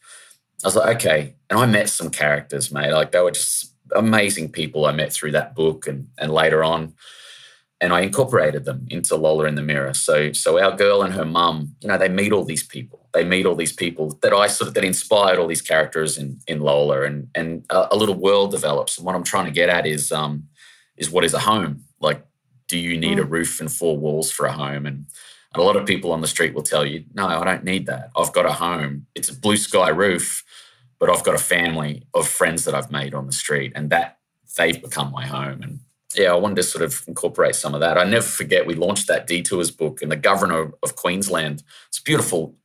I 0.63 0.67
was 0.67 0.75
like, 0.75 0.95
okay. 0.95 1.35
And 1.49 1.59
I 1.59 1.65
met 1.65 1.89
some 1.89 2.09
characters, 2.09 2.71
mate. 2.71 2.91
Like 2.91 3.11
they 3.11 3.21
were 3.21 3.31
just 3.31 3.73
amazing 3.95 4.51
people 4.51 4.85
I 4.85 4.91
met 4.91 5.13
through 5.13 5.31
that 5.31 5.55
book 5.55 5.87
and, 5.87 6.07
and 6.17 6.33
later 6.33 6.63
on. 6.63 6.95
And 7.83 7.91
I 7.93 7.99
incorporated 7.99 8.63
them 8.63 8.87
into 8.89 9.17
Lola 9.17 9.43
in 9.43 9.55
the 9.55 9.61
Mirror. 9.61 9.93
So, 9.95 10.31
so 10.31 10.57
our 10.57 10.73
girl 10.73 11.03
and 11.03 11.13
her 11.13 11.25
mum, 11.25 11.75
you 11.81 11.89
know, 11.89 11.97
they 11.97 12.07
meet 12.07 12.31
all 12.31 12.45
these 12.45 12.63
people. 12.63 13.09
They 13.13 13.25
meet 13.25 13.45
all 13.45 13.55
these 13.55 13.73
people 13.73 14.17
that 14.21 14.31
I 14.31 14.47
sort 14.47 14.69
of 14.69 14.73
that 14.75 14.85
inspired 14.85 15.37
all 15.37 15.47
these 15.47 15.61
characters 15.61 16.17
in 16.17 16.39
in 16.47 16.61
Lola, 16.61 17.03
and 17.03 17.27
and 17.35 17.65
a, 17.69 17.93
a 17.93 17.97
little 17.97 18.15
world 18.15 18.51
develops. 18.51 18.97
And 18.97 19.05
what 19.05 19.15
I'm 19.15 19.23
trying 19.31 19.47
to 19.47 19.59
get 19.59 19.67
at 19.67 19.85
is 19.85 20.11
um 20.13 20.47
is 20.95 21.11
what 21.11 21.25
is 21.25 21.33
a 21.33 21.39
home? 21.39 21.83
Like, 21.99 22.25
do 22.69 22.77
you 22.77 22.97
need 22.97 23.19
a 23.19 23.25
roof 23.25 23.59
and 23.59 23.69
four 23.69 23.97
walls 23.97 24.31
for 24.31 24.45
a 24.45 24.53
home? 24.53 24.85
And 24.85 25.05
and 25.53 25.61
a 25.61 25.65
lot 25.65 25.75
of 25.75 25.85
people 25.85 26.13
on 26.13 26.21
the 26.21 26.33
street 26.35 26.53
will 26.55 26.63
tell 26.63 26.85
you, 26.85 27.03
no, 27.13 27.27
I 27.27 27.43
don't 27.43 27.65
need 27.65 27.85
that. 27.87 28.11
I've 28.15 28.33
got 28.33 28.45
a 28.45 28.53
home. 28.53 29.07
It's 29.13 29.29
a 29.29 29.39
blue 29.39 29.57
sky 29.57 29.89
roof, 29.89 30.43
but 30.99 31.09
I've 31.09 31.25
got 31.25 31.35
a 31.35 31.49
family 31.55 32.07
of 32.13 32.27
friends 32.27 32.63
that 32.63 32.73
I've 32.73 32.91
made 32.91 33.13
on 33.13 33.25
the 33.25 33.33
street, 33.43 33.73
and 33.75 33.89
that 33.89 34.19
they've 34.57 34.81
become 34.81 35.11
my 35.11 35.25
home. 35.27 35.61
And 35.61 35.79
yeah, 36.15 36.31
I 36.31 36.35
wanted 36.35 36.55
to 36.57 36.63
sort 36.63 36.83
of 36.83 37.03
incorporate 37.07 37.55
some 37.55 37.73
of 37.73 37.81
that. 37.81 37.97
I 37.97 38.03
never 38.03 38.25
forget 38.25 38.65
we 38.67 38.75
launched 38.75 39.07
that 39.07 39.27
Detours 39.27 39.71
book, 39.71 40.01
and 40.01 40.11
the 40.11 40.15
governor 40.15 40.71
of 40.83 40.95
Queensland. 40.95 41.63
It's 41.89 41.99
a 41.99 42.03
beautiful, 42.03 42.55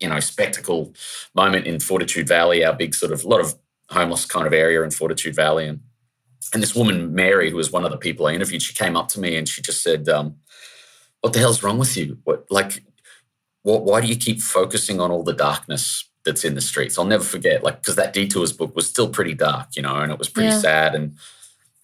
you 0.00 0.08
know, 0.08 0.20
spectacle 0.20 0.94
moment 1.34 1.66
in 1.66 1.80
Fortitude 1.80 2.28
Valley, 2.28 2.64
our 2.64 2.74
big 2.74 2.94
sort 2.94 3.12
of 3.12 3.24
lot 3.24 3.40
of 3.40 3.54
homeless 3.90 4.24
kind 4.26 4.46
of 4.46 4.52
area 4.52 4.82
in 4.82 4.90
Fortitude 4.90 5.34
Valley, 5.34 5.66
and 5.68 5.80
and 6.52 6.62
this 6.62 6.74
woman 6.74 7.14
Mary, 7.14 7.50
who 7.50 7.56
was 7.56 7.72
one 7.72 7.84
of 7.84 7.90
the 7.90 7.96
people 7.96 8.26
I 8.26 8.34
interviewed, 8.34 8.62
she 8.62 8.74
came 8.74 8.96
up 8.96 9.08
to 9.08 9.20
me 9.20 9.36
and 9.36 9.48
she 9.48 9.62
just 9.62 9.82
said, 9.82 10.08
um, 10.08 10.36
"What 11.22 11.32
the 11.32 11.38
hell's 11.38 11.62
wrong 11.62 11.78
with 11.78 11.96
you? 11.96 12.18
What 12.24 12.46
like, 12.50 12.84
what? 13.62 13.84
Why 13.84 14.00
do 14.00 14.06
you 14.06 14.16
keep 14.16 14.40
focusing 14.42 15.00
on 15.00 15.10
all 15.10 15.22
the 15.22 15.32
darkness?" 15.34 16.08
That's 16.24 16.44
in 16.44 16.54
the 16.54 16.62
streets. 16.62 16.98
I'll 16.98 17.04
never 17.04 17.22
forget, 17.24 17.62
like, 17.62 17.82
because 17.82 17.96
that 17.96 18.14
detours 18.14 18.50
book 18.54 18.74
was 18.74 18.88
still 18.88 19.10
pretty 19.10 19.34
dark, 19.34 19.76
you 19.76 19.82
know, 19.82 19.96
and 19.96 20.10
it 20.10 20.18
was 20.18 20.30
pretty 20.30 20.48
Yeah. 20.48 20.58
sad. 20.58 20.94
And 20.94 21.18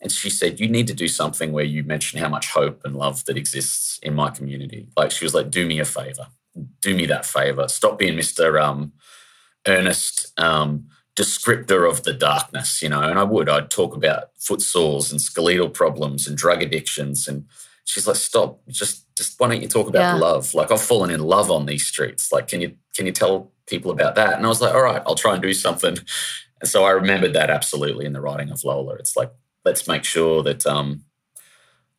and 0.00 0.10
she 0.10 0.30
said, 0.30 0.60
You 0.60 0.68
need 0.68 0.86
to 0.86 0.94
do 0.94 1.08
something 1.08 1.52
where 1.52 1.64
you 1.64 1.82
mention 1.84 2.18
how 2.18 2.28
much 2.28 2.48
hope 2.48 2.82
and 2.84 2.96
love 2.96 3.24
that 3.26 3.36
exists 3.36 3.98
in 4.02 4.14
my 4.14 4.30
community. 4.30 4.88
Like, 4.96 5.10
she 5.10 5.24
was 5.24 5.34
like, 5.34 5.50
Do 5.50 5.66
me 5.66 5.78
a 5.80 5.84
favor. 5.84 6.28
Do 6.80 6.94
me 6.94 7.06
that 7.06 7.26
favor. 7.26 7.68
Stop 7.68 7.98
being 7.98 8.18
Mr. 8.18 8.60
Um, 8.60 8.92
earnest 9.66 10.32
um, 10.40 10.86
descriptor 11.16 11.88
of 11.88 12.02
the 12.04 12.12
darkness, 12.14 12.82
you 12.82 12.88
know. 12.88 13.02
And 13.02 13.18
I 13.18 13.24
would, 13.24 13.48
I'd 13.48 13.70
talk 13.70 13.94
about 13.94 14.30
foot 14.38 14.62
sores 14.62 15.12
and 15.12 15.20
skeletal 15.20 15.68
problems 15.68 16.26
and 16.26 16.36
drug 16.36 16.62
addictions. 16.62 17.28
And 17.28 17.44
she's 17.84 18.06
like, 18.06 18.16
Stop, 18.16 18.60
just, 18.68 19.06
just 19.16 19.38
why 19.38 19.48
don't 19.48 19.62
you 19.62 19.68
talk 19.68 19.88
about 19.88 20.00
Yeah. 20.00 20.14
love? 20.14 20.54
Like, 20.54 20.70
I've 20.70 20.80
fallen 20.80 21.10
in 21.10 21.20
love 21.20 21.50
on 21.50 21.66
these 21.66 21.86
streets. 21.86 22.32
Like, 22.32 22.48
can 22.48 22.60
you, 22.60 22.74
can 22.94 23.06
you 23.06 23.12
tell 23.12 23.52
people 23.66 23.90
about 23.90 24.14
that? 24.14 24.34
And 24.34 24.46
I 24.46 24.48
was 24.48 24.60
like, 24.60 24.74
All 24.74 24.82
right, 24.82 25.02
I'll 25.06 25.14
try 25.14 25.34
and 25.34 25.42
do 25.42 25.52
something. 25.52 25.98
And 26.60 26.68
so 26.68 26.84
I 26.84 26.90
remembered 26.90 27.32
that 27.34 27.48
absolutely 27.50 28.06
in 28.06 28.12
the 28.12 28.20
writing 28.20 28.50
of 28.50 28.64
Lola. 28.64 28.94
It's 28.94 29.16
like, 29.16 29.30
let's 29.64 29.86
make 29.86 30.04
sure 30.04 30.42
that 30.42 30.66
um 30.66 31.04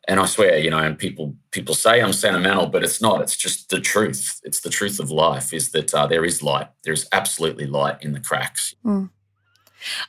and 0.08 0.18
I 0.18 0.26
swear, 0.26 0.58
you 0.58 0.70
know, 0.70 0.78
and 0.78 0.98
people 0.98 1.36
people 1.52 1.74
say 1.74 2.02
I'm 2.02 2.12
sentimental, 2.12 2.66
but 2.66 2.82
it's 2.82 3.00
not. 3.00 3.20
It's 3.20 3.36
just 3.36 3.70
the 3.70 3.80
truth. 3.80 4.40
It's 4.42 4.60
the 4.60 4.70
truth 4.70 4.98
of 4.98 5.10
life 5.10 5.52
is 5.52 5.70
that 5.70 5.94
uh, 5.94 6.06
there 6.06 6.24
is 6.24 6.42
light. 6.42 6.68
There 6.82 6.92
is 6.92 7.08
absolutely 7.12 7.66
light 7.66 8.02
in 8.02 8.12
the 8.12 8.20
cracks. 8.20 8.74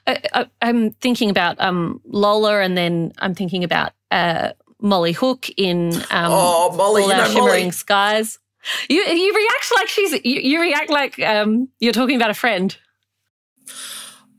I, 0.07 0.19
I, 0.33 0.47
I'm 0.61 0.91
thinking 0.93 1.29
about 1.29 1.59
um, 1.61 2.01
Lola, 2.05 2.61
and 2.61 2.75
then 2.75 3.13
I'm 3.19 3.35
thinking 3.35 3.63
about 3.63 3.91
uh, 4.09 4.53
Molly 4.81 5.11
Hook 5.11 5.47
in 5.57 5.93
um, 6.09 6.31
oh, 6.31 6.75
Molly, 6.75 7.03
All 7.03 7.09
you 7.09 7.13
Our 7.13 7.27
know, 7.27 7.33
Shimmering 7.33 7.63
Molly. 7.65 7.71
Skies. 7.71 8.39
You 8.89 9.01
you 9.01 9.33
react 9.35 9.73
like 9.75 9.89
she's 9.89 10.11
you, 10.25 10.41
you 10.41 10.61
react 10.61 10.89
like 10.89 11.19
um, 11.19 11.69
you're 11.79 11.93
talking 11.93 12.15
about 12.15 12.31
a 12.31 12.35
friend. 12.35 12.75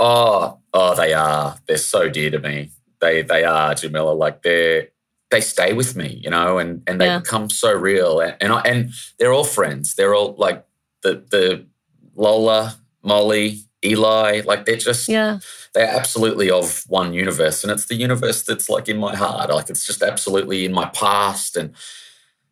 Oh, 0.01 0.59
oh, 0.73 0.97
they 0.97 1.13
are. 1.13 1.59
They're 1.69 1.77
so 1.77 2.09
dear 2.09 2.31
to 2.31 2.41
me. 2.41 2.71
They 3.01 3.23
they 3.23 3.45
are, 3.45 3.75
Jamila. 3.75 4.13
Like 4.13 4.43
they're 4.43 4.89
they 5.31 5.41
stay 5.41 5.73
with 5.73 5.97
me, 5.97 6.21
you 6.25 6.31
know, 6.31 6.59
and 6.59 6.83
and 6.87 7.01
they 7.01 7.07
Yeah. 7.07 7.21
become 7.21 7.51
so 7.51 7.73
real. 7.73 8.21
And 8.21 8.37
and, 8.41 8.53
I, 8.53 8.61
and 8.63 8.91
they're 9.19 9.33
all 9.33 9.45
friends. 9.45 9.95
They're 9.95 10.15
all 10.15 10.35
like 10.39 10.65
the 11.03 11.25
the 11.31 11.67
Lola, 12.17 12.77
Molly, 13.03 13.61
Eli. 13.85 14.43
Like 14.45 14.67
they're 14.67 14.77
just 14.77 15.09
Yeah, 15.09 15.39
they're 15.75 15.89
absolutely 15.89 16.51
of 16.51 16.85
one 16.89 17.15
universe 17.15 17.65
and 17.65 17.73
it's 17.73 17.87
the 17.87 17.95
universe 17.97 18.43
that's 18.43 18.69
like 18.69 18.89
in 18.89 18.99
my 18.99 19.17
heart 19.17 19.51
like 19.51 19.71
it's 19.71 19.87
just 19.87 20.03
absolutely 20.03 20.65
in 20.65 20.73
my 20.73 20.87
past 20.87 21.57
and 21.57 21.75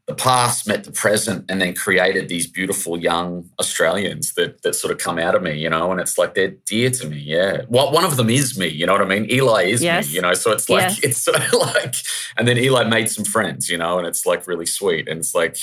the 0.09 0.15
past 0.17 0.67
met 0.67 0.83
the 0.85 0.91
present 0.91 1.45
and 1.49 1.61
then 1.61 1.75
created 1.75 2.29
these 2.29 2.47
beautiful 2.49 2.99
young 2.99 3.49
australians 3.61 4.35
that 4.35 4.61
that 4.62 4.75
sort 4.75 4.91
of 4.93 4.99
come 4.99 5.17
out 5.19 5.35
of 5.37 5.43
me 5.43 5.57
you 5.57 5.71
know 5.71 5.93
and 5.93 6.01
it's 6.01 6.19
like 6.19 6.35
they're 6.35 6.55
dear 6.67 6.91
to 6.91 7.07
me 7.09 7.19
yeah 7.19 7.62
well, 7.69 7.93
one 7.93 8.05
of 8.05 8.17
them 8.17 8.29
is 8.29 8.59
me 8.59 8.67
you 8.67 8.85
know 8.85 8.93
what 8.93 9.01
i 9.03 9.05
mean 9.05 9.31
eli 9.31 9.62
is 9.62 9.81
Yes. 9.83 10.09
me 10.09 10.15
you 10.17 10.21
know 10.21 10.35
so 10.35 10.51
it's 10.51 10.69
like 10.69 10.83
Yes. 10.91 10.99
it's 11.05 11.19
sort 11.19 11.37
of 11.37 11.53
like 11.69 11.95
and 12.37 12.49
then 12.49 12.59
eli 12.59 12.83
made 12.85 13.09
some 13.11 13.25
friends 13.25 13.69
you 13.69 13.79
know 13.79 13.97
and 13.99 14.07
it's 14.07 14.27
like 14.27 14.47
really 14.49 14.67
sweet 14.67 15.09
and 15.09 15.21
it's 15.21 15.35
like 15.37 15.57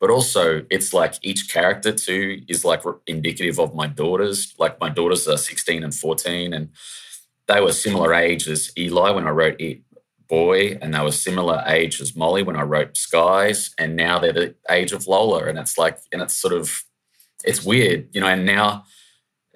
but 0.00 0.08
also 0.10 0.64
it's 0.70 0.92
like 0.94 1.14
each 1.22 1.52
character 1.52 1.92
too 1.92 2.40
is 2.48 2.64
like 2.64 2.82
indicative 3.06 3.60
of 3.60 3.74
my 3.74 3.86
daughters 3.86 4.54
like 4.58 4.80
my 4.80 4.88
daughters 4.88 5.28
are 5.28 5.36
16 5.36 5.84
and 5.84 5.94
14 5.94 6.54
and 6.54 6.70
they 7.48 7.60
were 7.60 7.72
similar 7.72 8.14
age 8.14 8.48
as 8.48 8.72
eli 8.78 9.10
when 9.10 9.26
i 9.26 9.30
wrote 9.30 9.60
it 9.60 9.82
boy 10.28 10.78
and 10.80 10.94
they 10.94 11.00
were 11.00 11.12
similar 11.12 11.62
age 11.66 12.00
as 12.00 12.16
molly 12.16 12.42
when 12.42 12.56
i 12.56 12.62
wrote 12.62 12.96
skies 12.96 13.74
and 13.78 13.96
now 13.96 14.18
they're 14.18 14.32
the 14.32 14.54
age 14.70 14.92
of 14.92 15.06
lola 15.06 15.44
and 15.44 15.58
it's 15.58 15.76
like 15.76 15.98
and 16.12 16.22
it's 16.22 16.34
sort 16.34 16.54
of 16.54 16.84
it's 17.44 17.64
weird 17.64 18.08
you 18.12 18.20
know 18.20 18.26
and 18.26 18.46
now 18.46 18.84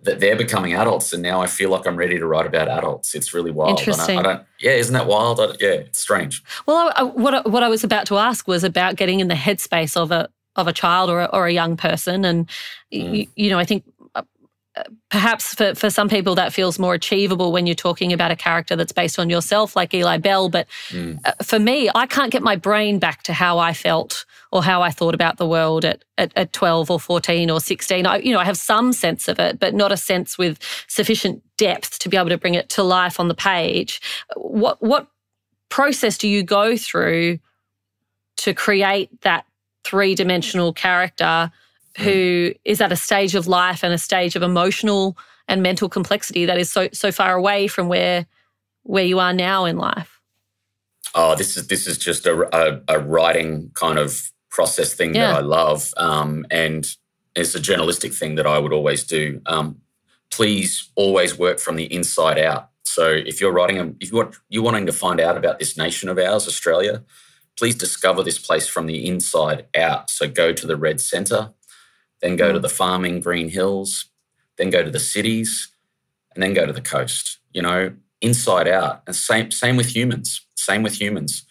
that 0.02 0.20
they're 0.20 0.36
becoming 0.36 0.74
adults 0.74 1.12
and 1.12 1.22
now 1.22 1.40
i 1.40 1.46
feel 1.46 1.70
like 1.70 1.86
i'm 1.86 1.96
ready 1.96 2.18
to 2.18 2.26
write 2.26 2.46
about 2.46 2.68
adults. 2.68 3.14
It's 3.14 3.34
really 3.34 3.50
wild. 3.50 3.70
And 3.70 3.78
I- 3.78 3.82
Interesting. 3.82 4.18
I, 4.18 4.22
don't 4.22 4.42
yeah 4.60 4.72
isn't 4.72 4.94
that 4.94 5.06
wild? 5.06 5.38
Yeah 5.60 5.70
it's 5.70 5.98
strange. 5.98 6.42
Well, 6.66 6.76
I, 6.76 7.00
I, 7.00 7.02
what 7.02 7.34
I- 7.34 7.48
what 7.48 7.62
I 7.62 7.68
was 7.68 7.82
about 7.84 8.06
to 8.06 8.18
ask 8.18 8.46
was 8.46 8.62
about 8.62 8.96
getting 8.96 9.20
in 9.20 9.28
the 9.28 9.34
headspace 9.34 9.96
of 9.96 10.10
a 10.12 10.28
of 10.58 10.66
a 10.66 10.72
child 10.72 11.08
or 11.08 11.20
a, 11.20 11.24
or 11.26 11.46
a 11.46 11.52
young 11.52 11.76
person, 11.76 12.24
and 12.24 12.50
you, 12.90 13.04
mm. 13.04 13.28
you 13.36 13.48
know, 13.48 13.58
I 13.58 13.64
think 13.64 13.84
perhaps 15.10 15.54
for 15.54 15.74
for 15.74 15.90
some 15.90 16.08
people 16.08 16.34
that 16.34 16.52
feels 16.52 16.78
more 16.78 16.94
achievable 16.94 17.52
when 17.52 17.66
you're 17.66 17.74
talking 17.74 18.12
about 18.12 18.30
a 18.30 18.36
character 18.36 18.76
that's 18.76 18.92
based 18.92 19.18
on 19.18 19.30
yourself, 19.30 19.76
like 19.76 19.94
Eli 19.94 20.18
Bell. 20.18 20.48
But 20.48 20.66
uh, 21.24 21.32
for 21.42 21.58
me, 21.58 21.90
I 21.94 22.06
can't 22.06 22.30
get 22.30 22.42
my 22.42 22.56
brain 22.56 22.98
back 22.98 23.22
to 23.24 23.32
how 23.32 23.58
I 23.58 23.72
felt 23.72 24.24
or 24.50 24.62
how 24.62 24.82
I 24.82 24.90
thought 24.90 25.14
about 25.14 25.36
the 25.36 25.46
world 25.46 25.84
at, 25.84 26.04
at, 26.16 26.32
at 26.34 26.52
12 26.52 26.90
or 26.90 26.98
14 26.98 27.50
or 27.50 27.60
16. 27.60 28.06
I, 28.06 28.16
you 28.18 28.32
know, 28.32 28.38
I 28.38 28.44
have 28.44 28.56
some 28.56 28.92
sense 28.92 29.28
of 29.28 29.38
it, 29.38 29.58
but 29.58 29.74
not 29.74 29.92
a 29.92 29.96
sense 29.96 30.38
with 30.38 30.58
sufficient 30.88 31.42
depth 31.58 31.98
to 31.98 32.08
be 32.08 32.16
able 32.16 32.30
to 32.30 32.38
bring 32.38 32.54
it 32.54 32.68
to 32.70 32.82
life 32.82 33.20
on 33.20 33.28
the 33.28 33.34
page. 33.34 34.00
What 34.36 34.82
what 34.82 35.08
process 35.68 36.16
do 36.16 36.28
you 36.28 36.42
go 36.42 36.76
through 36.76 37.38
to 38.38 38.54
create 38.54 39.20
that 39.22 39.44
three 39.84 40.14
dimensional 40.14 40.72
character 40.72 41.50
who 41.98 42.52
is 42.64 42.80
at 42.80 42.92
a 42.92 42.96
stage 42.96 43.34
of 43.34 43.46
life 43.46 43.82
and 43.82 43.92
a 43.92 43.98
stage 43.98 44.36
of 44.36 44.42
emotional 44.42 45.16
and 45.48 45.62
mental 45.62 45.88
complexity 45.88 46.46
that 46.46 46.58
is 46.58 46.70
so 46.70 46.88
so 46.92 47.10
far 47.12 47.34
away 47.34 47.68
from 47.68 47.88
where 47.88 48.26
where 48.82 49.04
you 49.04 49.18
are 49.18 49.32
now 49.32 49.64
in 49.64 49.76
life? 49.76 50.20
Oh, 51.14 51.34
this 51.34 51.56
is 51.56 51.66
this 51.68 51.86
is 51.86 51.98
just 51.98 52.26
a, 52.26 52.34
a, 52.56 52.80
a 52.88 52.98
writing 53.00 53.70
kind 53.74 53.98
of 53.98 54.30
process 54.50 54.94
thing 54.94 55.14
Yeah. 55.14 55.28
that 55.32 55.36
I 55.36 55.40
love, 55.40 55.92
um, 55.96 56.46
and 56.50 56.86
it's 57.34 57.54
a 57.54 57.60
journalistic 57.60 58.12
thing 58.12 58.36
that 58.36 58.46
I 58.46 58.58
would 58.58 58.72
always 58.72 59.04
do. 59.04 59.40
Um, 59.46 59.80
please 60.30 60.90
always 60.96 61.38
work 61.38 61.58
from 61.58 61.76
the 61.76 61.92
inside 61.92 62.38
out. 62.38 62.68
So 62.84 63.08
if 63.10 63.40
you're 63.40 63.52
writing, 63.52 63.96
if 64.00 64.10
you 64.10 64.16
want, 64.16 64.36
you're 64.48 64.62
wanting 64.62 64.86
to 64.86 64.92
find 64.92 65.20
out 65.20 65.36
about 65.36 65.58
this 65.58 65.76
nation 65.76 66.08
of 66.08 66.18
ours, 66.18 66.46
Australia, 66.46 67.02
please 67.56 67.74
discover 67.74 68.22
this 68.22 68.38
place 68.38 68.68
from 68.68 68.86
the 68.86 69.06
inside 69.06 69.66
out. 69.76 70.10
So 70.10 70.28
go 70.28 70.52
to 70.52 70.66
the 70.66 70.76
Red 70.76 71.00
Centre, 71.00 71.52
then 72.20 72.36
go 72.36 72.52
to 72.52 72.58
the 72.58 72.68
farming 72.68 73.20
Green 73.20 73.48
Hills, 73.48 74.06
then 74.56 74.70
go 74.70 74.82
to 74.82 74.90
the 74.90 75.00
cities, 75.00 75.70
and 76.34 76.42
then 76.42 76.54
go 76.54 76.66
to 76.66 76.72
the 76.72 76.80
coast. 76.80 77.38
You 77.52 77.62
know, 77.62 77.94
inside 78.20 78.68
out. 78.68 79.02
And 79.06 79.16
same 79.16 79.50
same 79.50 79.76
with 79.76 79.94
humans. 79.94 80.46
Same 80.54 80.82
with 80.82 81.00
humans. 81.00 81.44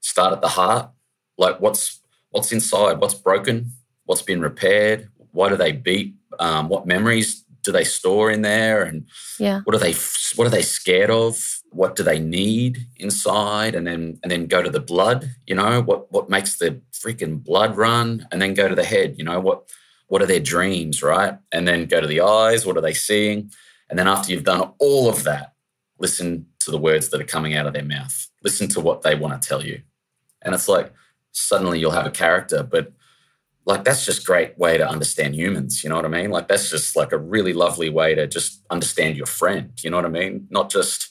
Start 0.00 0.32
at 0.32 0.40
the 0.40 0.48
heart. 0.48 0.90
Like 1.36 1.60
what's 1.60 2.00
what's 2.30 2.52
inside? 2.52 3.00
What's 3.00 3.14
broken? 3.14 3.72
What's 4.04 4.22
been 4.22 4.40
repaired? 4.40 5.08
Why 5.32 5.48
do 5.48 5.56
they 5.56 5.72
beat? 5.72 6.14
Um, 6.38 6.68
what 6.68 6.86
memories 6.86 7.44
do 7.62 7.72
they 7.72 7.84
store 7.84 8.30
in 8.30 8.42
there? 8.42 8.82
And 8.82 9.06
Yeah. 9.38 9.60
what 9.64 9.74
are 9.74 9.78
they 9.78 9.94
what 10.36 10.46
are 10.46 10.50
they 10.50 10.62
scared 10.62 11.10
of 11.10 11.60
what 11.70 11.96
do 11.96 12.02
they 12.02 12.18
need 12.18 12.86
inside 12.96 13.74
and 13.74 13.86
then 13.86 14.18
and 14.22 14.30
then 14.30 14.46
go 14.46 14.62
to 14.62 14.70
the 14.70 14.80
blood 14.80 15.30
you 15.46 15.54
know 15.54 15.82
what 15.82 16.10
what 16.10 16.30
makes 16.30 16.56
the 16.58 16.80
freaking 16.92 17.42
blood 17.42 17.76
run 17.76 18.26
and 18.30 18.40
then 18.40 18.54
go 18.54 18.68
to 18.68 18.74
the 18.74 18.84
head 18.84 19.16
you 19.18 19.24
know 19.24 19.40
what 19.40 19.68
what 20.08 20.22
are 20.22 20.26
their 20.26 20.40
dreams 20.40 21.02
right? 21.02 21.38
And 21.52 21.66
then 21.66 21.86
go 21.86 22.00
to 22.00 22.06
the 22.06 22.20
eyes 22.20 22.66
what 22.66 22.76
are 22.76 22.82
they 22.82 22.94
seeing? 22.94 23.50
And 23.88 23.98
then 23.98 24.08
after 24.08 24.32
you've 24.32 24.44
done 24.44 24.72
all 24.78 25.08
of 25.08 25.24
that 25.24 25.54
listen 25.98 26.46
to 26.60 26.70
the 26.70 26.78
words 26.78 27.08
that 27.08 27.20
are 27.20 27.24
coming 27.24 27.54
out 27.54 27.66
of 27.66 27.72
their 27.72 27.84
mouth. 27.84 28.28
Listen 28.44 28.68
to 28.68 28.80
what 28.80 29.02
they 29.02 29.14
want 29.14 29.40
to 29.40 29.48
tell 29.48 29.64
you. 29.64 29.82
And 30.42 30.54
it's 30.54 30.68
like 30.68 30.92
suddenly 31.32 31.78
you'll 31.78 31.90
have 31.92 32.06
a 32.06 32.10
character 32.10 32.62
but 32.62 32.92
like 33.64 33.84
that's 33.84 34.06
just 34.06 34.26
great 34.26 34.58
way 34.58 34.78
to 34.78 34.88
understand 34.88 35.36
humans 35.36 35.84
you 35.84 35.90
know 35.90 35.94
what 35.96 36.04
i 36.04 36.08
mean? 36.08 36.30
Like 36.30 36.48
that's 36.48 36.70
just 36.70 36.96
like 36.96 37.12
a 37.12 37.18
really 37.18 37.52
lovely 37.52 37.90
way 37.90 38.14
to 38.14 38.26
just 38.26 38.64
understand 38.70 39.16
your 39.16 39.26
friend 39.26 39.72
you 39.82 39.90
know 39.90 39.96
what 39.96 40.06
i 40.06 40.08
mean? 40.08 40.48
Not 40.50 40.70
just 40.70 41.10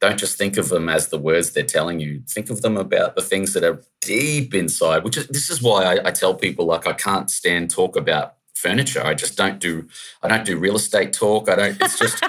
don't 0.00 0.18
just 0.18 0.38
think 0.38 0.56
of 0.56 0.68
them 0.70 0.88
as 0.88 1.08
the 1.08 1.18
words 1.18 1.50
they're 1.50 1.64
telling 1.64 2.00
you 2.00 2.22
think 2.28 2.50
of 2.50 2.62
them 2.62 2.76
about 2.76 3.14
the 3.14 3.22
things 3.22 3.52
that 3.54 3.64
are 3.64 3.82
deep 4.00 4.54
inside 4.54 5.04
which 5.04 5.16
is 5.16 5.26
this 5.28 5.50
is 5.50 5.62
why 5.62 5.84
I, 5.84 6.08
I 6.08 6.10
tell 6.10 6.34
people 6.34 6.66
like 6.66 6.86
i 6.86 6.92
can't 6.92 7.30
stand 7.30 7.70
talk 7.70 7.96
about 7.96 8.34
furniture 8.54 9.02
i 9.04 9.14
just 9.14 9.36
don't 9.36 9.58
do 9.58 9.86
i 10.22 10.28
don't 10.28 10.44
do 10.46 10.58
real 10.58 10.76
estate 10.76 11.12
talk 11.12 11.48
i 11.48 11.54
don't 11.56 11.76
it's 11.80 11.98
just 11.98 12.22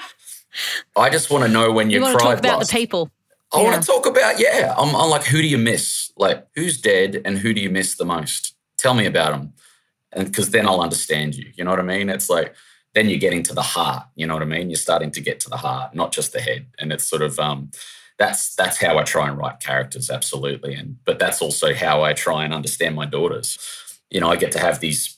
i 0.96 1.10
just 1.10 1.30
want 1.32 1.44
to 1.46 1.50
know 1.50 1.72
when 1.72 1.90
you, 1.90 1.98
You 1.98 2.04
want 2.04 2.18
cried 2.20 2.30
to 2.30 2.36
talk 2.36 2.40
about 2.40 2.58
last. 2.60 2.72
the 2.72 2.78
people. 2.78 3.10
I 3.54 3.62
Yeah. 3.62 3.70
want 3.72 3.82
to 3.84 3.88
talk 3.88 4.06
about, 4.06 4.40
yeah. 4.40 4.74
I'm, 4.78 4.96
I'm 4.96 5.10
like, 5.10 5.26
who 5.26 5.42
do 5.42 5.48
you 5.48 5.58
miss? 5.58 6.12
Like, 6.18 6.48
who's 6.56 6.80
dead 6.80 7.22
and 7.26 7.38
who 7.40 7.54
do 7.54 7.60
you 7.62 7.70
miss 7.70 7.96
the 7.96 8.06
most? 8.06 8.56
Tell 8.78 8.94
me 8.94 9.06
about 9.06 9.32
them. 9.32 9.54
And 10.14 10.26
because 10.26 10.52
then 10.52 10.66
I'll 10.68 10.80
understand 10.82 11.36
you. 11.36 11.52
You 11.56 11.66
know 11.66 11.72
what 11.72 11.80
I 11.80 11.84
mean? 11.84 12.10
It's 12.10 12.30
like, 12.30 12.54
then 12.94 13.10
you're 13.10 13.20
getting 13.20 13.44
to 13.44 13.54
the 13.54 13.62
heart. 13.62 14.06
You 14.16 14.28
know 14.28 14.34
what 14.34 14.44
I 14.44 14.48
mean? 14.48 14.70
You're 14.70 14.78
starting 14.78 15.12
to 15.12 15.22
get 15.22 15.40
to 15.42 15.50
the 15.50 15.58
heart, 15.58 15.96
not 15.96 16.12
just 16.12 16.34
the 16.34 16.42
head. 16.42 16.68
And 16.80 16.92
it's 16.92 17.06
sort 17.06 17.22
of, 17.22 17.40
um, 17.40 17.72
that's 18.18 18.54
that's 18.56 18.78
how 18.82 18.98
I 19.00 19.04
try 19.04 19.28
and 19.30 19.38
write 19.38 19.60
characters, 19.62 20.10
absolutely. 20.10 20.76
And 20.76 20.98
but 21.06 21.18
that's 21.20 21.42
also 21.42 21.74
how 21.74 22.04
I 22.04 22.14
try 22.14 22.44
and 22.46 22.54
understand 22.54 22.96
my 22.96 23.06
daughters. 23.06 23.58
You 24.12 24.20
know, 24.22 24.30
I 24.30 24.36
get 24.36 24.52
to 24.54 24.60
have 24.60 24.80
these 24.80 25.18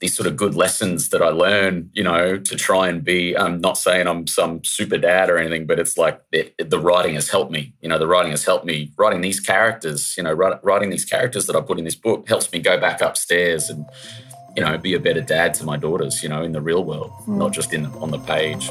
these 0.00 0.14
sort 0.14 0.26
of 0.26 0.36
good 0.36 0.54
lessons 0.54 1.08
that 1.08 1.22
I 1.22 1.30
learn, 1.30 1.88
you 1.94 2.04
know, 2.04 2.36
to 2.36 2.56
try 2.56 2.88
and 2.88 3.02
be. 3.02 3.34
I'm 3.36 3.60
not 3.62 3.78
saying 3.78 4.06
I'm 4.06 4.26
some 4.26 4.62
super 4.62 4.98
dad 4.98 5.30
or 5.30 5.38
anything, 5.38 5.66
but 5.66 5.78
it's 5.80 5.96
like 5.96 6.20
it, 6.32 6.54
it- 6.58 6.68
the 6.70 6.78
writing 6.78 7.14
has 7.14 7.30
helped 7.30 7.50
me. 7.50 7.72
You 7.80 7.88
know, 7.88 7.98
the 7.98 8.06
writing 8.06 8.32
has 8.32 8.44
helped 8.44 8.66
me. 8.66 8.92
Writing 8.98 9.22
these 9.22 9.40
characters, 9.40 10.14
you 10.18 10.22
know, 10.24 10.32
write, 10.34 10.62
writing 10.62 10.90
these 10.90 11.06
characters 11.06 11.46
that 11.46 11.56
I 11.56 11.62
put 11.62 11.78
in 11.78 11.84
this 11.86 11.94
book 11.94 12.28
helps 12.28 12.52
me 12.52 12.58
go 12.58 12.78
back 12.78 13.00
upstairs 13.00 13.70
and, 13.70 13.86
you 14.56 14.64
know, 14.64 14.78
be 14.78 14.94
a 14.94 15.00
better 15.00 15.20
dad 15.20 15.52
to 15.54 15.64
my 15.64 15.76
daughters. 15.76 16.22
You 16.22 16.30
know, 16.30 16.42
in 16.42 16.52
the 16.52 16.60
real 16.60 16.84
world, 16.84 17.10
hmm. 17.24 17.38
not 17.38 17.52
just 17.52 17.72
in 17.74 17.86
on 17.86 18.10
the 18.10 18.18
page. 18.18 18.70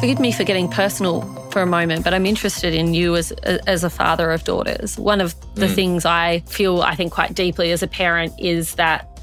Forgive 0.00 0.20
me 0.20 0.32
for 0.32 0.44
getting 0.44 0.68
personal 0.68 1.22
for 1.50 1.62
a 1.62 1.66
moment, 1.66 2.04
but 2.04 2.12
I'm 2.12 2.26
interested 2.26 2.74
in 2.74 2.92
you 2.92 3.14
as 3.14 3.30
as 3.66 3.84
a 3.84 3.90
father 3.90 4.32
of 4.32 4.42
daughters. 4.44 4.98
One 4.98 5.20
of 5.20 5.34
the 5.54 5.68
hmm. 5.68 5.74
things 5.74 6.04
I 6.04 6.40
feel 6.40 6.82
I 6.82 6.96
think 6.96 7.12
quite 7.12 7.34
deeply 7.34 7.70
as 7.70 7.82
a 7.82 7.86
parent 7.86 8.34
is 8.38 8.74
that 8.74 9.13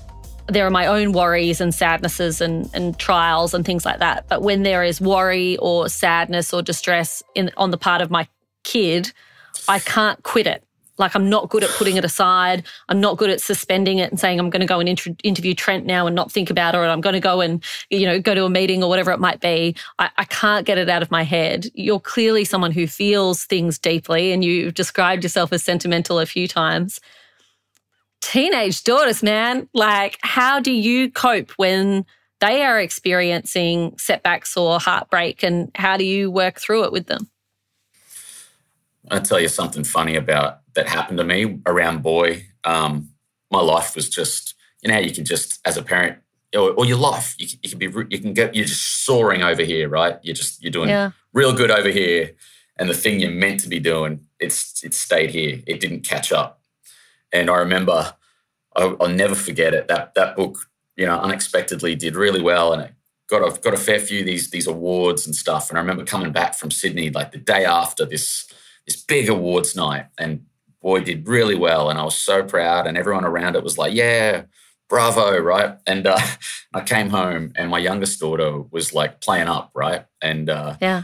there 0.51 0.67
are 0.67 0.71
my 0.71 0.85
own 0.85 1.13
worries 1.13 1.61
and 1.61 1.73
sadnesses 1.73 2.41
and, 2.41 2.69
and 2.73 2.99
trials 2.99 3.53
and 3.53 3.65
things 3.65 3.85
like 3.85 3.99
that. 3.99 4.27
But 4.27 4.41
when 4.41 4.63
there 4.63 4.83
is 4.83 4.99
worry 4.99 5.57
or 5.57 5.87
sadness 5.87 6.53
or 6.53 6.61
distress 6.61 7.23
in 7.35 7.51
on 7.55 7.71
the 7.71 7.77
part 7.77 8.01
of 8.01 8.11
my 8.11 8.27
kid, 8.63 9.11
I 9.67 9.79
can't 9.79 10.21
quit 10.23 10.47
it. 10.47 10.63
Like 10.97 11.15
I'm 11.15 11.29
not 11.29 11.49
good 11.49 11.63
at 11.63 11.69
putting 11.71 11.95
it 11.95 12.03
aside. 12.03 12.63
I'm 12.89 12.99
not 12.99 13.17
good 13.17 13.29
at 13.29 13.41
suspending 13.41 13.97
it 13.97 14.11
and 14.11 14.19
saying 14.19 14.39
I'm 14.39 14.49
going 14.49 14.61
to 14.61 14.67
go 14.67 14.79
and 14.79 14.89
inter- 14.89 15.15
interview 15.23 15.55
Trent 15.55 15.85
now 15.85 16.05
and 16.05 16.15
not 16.15 16.31
think 16.31 16.49
about 16.49 16.75
it, 16.75 16.79
or 16.79 16.85
I'm 16.85 17.01
going 17.01 17.13
to 17.13 17.19
go 17.19 17.41
and 17.41 17.63
you 17.89 18.05
know 18.05 18.19
go 18.19 18.35
to 18.35 18.43
a 18.43 18.49
meeting 18.49 18.83
or 18.83 18.89
whatever 18.89 19.11
it 19.11 19.19
might 19.19 19.39
be. 19.39 19.75
I, 19.99 20.09
I 20.17 20.25
can't 20.25 20.65
get 20.65 20.77
it 20.77 20.89
out 20.89 21.01
of 21.01 21.09
my 21.09 21.23
head. 21.23 21.67
You're 21.73 21.99
clearly 21.99 22.43
someone 22.43 22.71
who 22.71 22.87
feels 22.87 23.45
things 23.45 23.79
deeply, 23.79 24.31
and 24.31 24.43
you've 24.43 24.73
described 24.73 25.23
yourself 25.23 25.51
as 25.53 25.63
sentimental 25.63 26.19
a 26.19 26.25
few 26.25 26.47
times. 26.47 26.99
Teenage 28.21 28.83
daughters, 28.83 29.21
man, 29.23 29.67
like 29.73 30.17
how 30.21 30.59
do 30.59 30.71
you 30.71 31.11
cope 31.11 31.51
when 31.57 32.05
they 32.39 32.63
are 32.63 32.79
experiencing 32.79 33.95
setbacks 33.97 34.55
or 34.55 34.79
heartbreak, 34.79 35.43
and 35.43 35.69
how 35.75 35.97
do 35.97 36.03
you 36.03 36.31
work 36.31 36.59
through 36.59 36.85
it 36.85 36.91
with 36.91 37.07
them? 37.07 37.29
I'll 39.09 39.21
tell 39.21 39.39
you 39.39 39.47
something 39.47 39.83
funny 39.83 40.15
about 40.15 40.59
that 40.75 40.87
happened 40.87 41.17
to 41.17 41.23
me 41.23 41.59
around 41.65 42.03
boy. 42.03 42.45
Um, 42.63 43.09
my 43.51 43.59
life 43.59 43.95
was 43.95 44.07
just, 44.09 44.55
you 44.81 44.91
know, 44.91 44.99
you 44.99 45.11
can 45.11 45.25
just, 45.25 45.59
as 45.65 45.75
a 45.75 45.83
parent, 45.83 46.19
or, 46.55 46.71
or 46.71 46.85
your 46.85 46.97
life, 46.97 47.35
you 47.37 47.47
can, 47.47 47.59
you 47.63 47.69
can 47.69 47.79
be, 47.79 48.15
you 48.15 48.21
can 48.21 48.33
get, 48.33 48.55
you're 48.55 48.65
just 48.65 49.03
soaring 49.03 49.43
over 49.43 49.63
here, 49.63 49.89
right? 49.89 50.17
You're 50.21 50.35
just, 50.35 50.61
you're 50.63 50.71
doing 50.71 50.89
Yeah. 50.89 51.11
real 51.33 51.53
good 51.53 51.71
over 51.71 51.89
here, 51.89 52.31
and 52.77 52.89
the 52.89 52.93
thing 52.93 53.19
you're 53.19 53.31
meant 53.31 53.59
to 53.61 53.69
be 53.69 53.79
doing, 53.79 54.27
it's, 54.39 54.83
it 54.83 54.93
stayed 54.93 55.31
here. 55.31 55.61
It 55.67 55.79
didn't 55.79 56.07
catch 56.07 56.31
up. 56.31 56.60
And 57.33 57.49
I 57.49 57.57
remember, 57.57 58.13
I'll, 58.75 58.97
I'll 59.01 59.07
never 59.09 59.35
forget 59.35 59.73
it. 59.73 59.87
That 59.87 60.13
that 60.15 60.35
book, 60.35 60.57
you 60.95 61.05
know, 61.05 61.19
unexpectedly 61.19 61.95
did 61.95 62.15
really 62.15 62.41
well, 62.41 62.73
and 62.73 62.83
it 62.83 62.93
got 63.29 63.41
a, 63.41 63.59
got 63.61 63.73
a 63.73 63.77
fair 63.77 63.99
few 63.99 64.19
of 64.21 64.25
these 64.25 64.49
these 64.51 64.67
awards 64.67 65.25
and 65.25 65.35
stuff. 65.35 65.69
And 65.69 65.77
I 65.77 65.81
remember 65.81 66.03
coming 66.05 66.31
back 66.31 66.55
from 66.55 66.71
Sydney 66.71 67.09
like 67.09 67.31
the 67.31 67.37
day 67.37 67.65
after 67.65 68.05
this 68.05 68.51
this 68.85 69.01
big 69.01 69.29
awards 69.29 69.75
night, 69.75 70.07
and 70.17 70.45
boy, 70.81 71.01
did 71.01 71.27
really 71.27 71.55
well. 71.55 71.89
And 71.89 71.99
I 71.99 72.03
was 72.03 72.17
so 72.17 72.43
proud, 72.43 72.87
and 72.87 72.97
everyone 72.97 73.25
around 73.25 73.55
it 73.55 73.63
was 73.63 73.77
like, 73.77 73.93
"Yeah, 73.93 74.43
bravo!" 74.89 75.37
Right? 75.39 75.77
And 75.87 76.07
uh, 76.07 76.19
I 76.73 76.81
came 76.81 77.09
home, 77.09 77.53
and 77.55 77.69
my 77.69 77.79
youngest 77.79 78.19
daughter 78.19 78.61
was 78.61 78.93
like 78.93 79.21
playing 79.21 79.47
up, 79.47 79.71
right? 79.73 80.05
And 80.21 80.49
uh, 80.49 80.75
Yeah. 80.81 81.03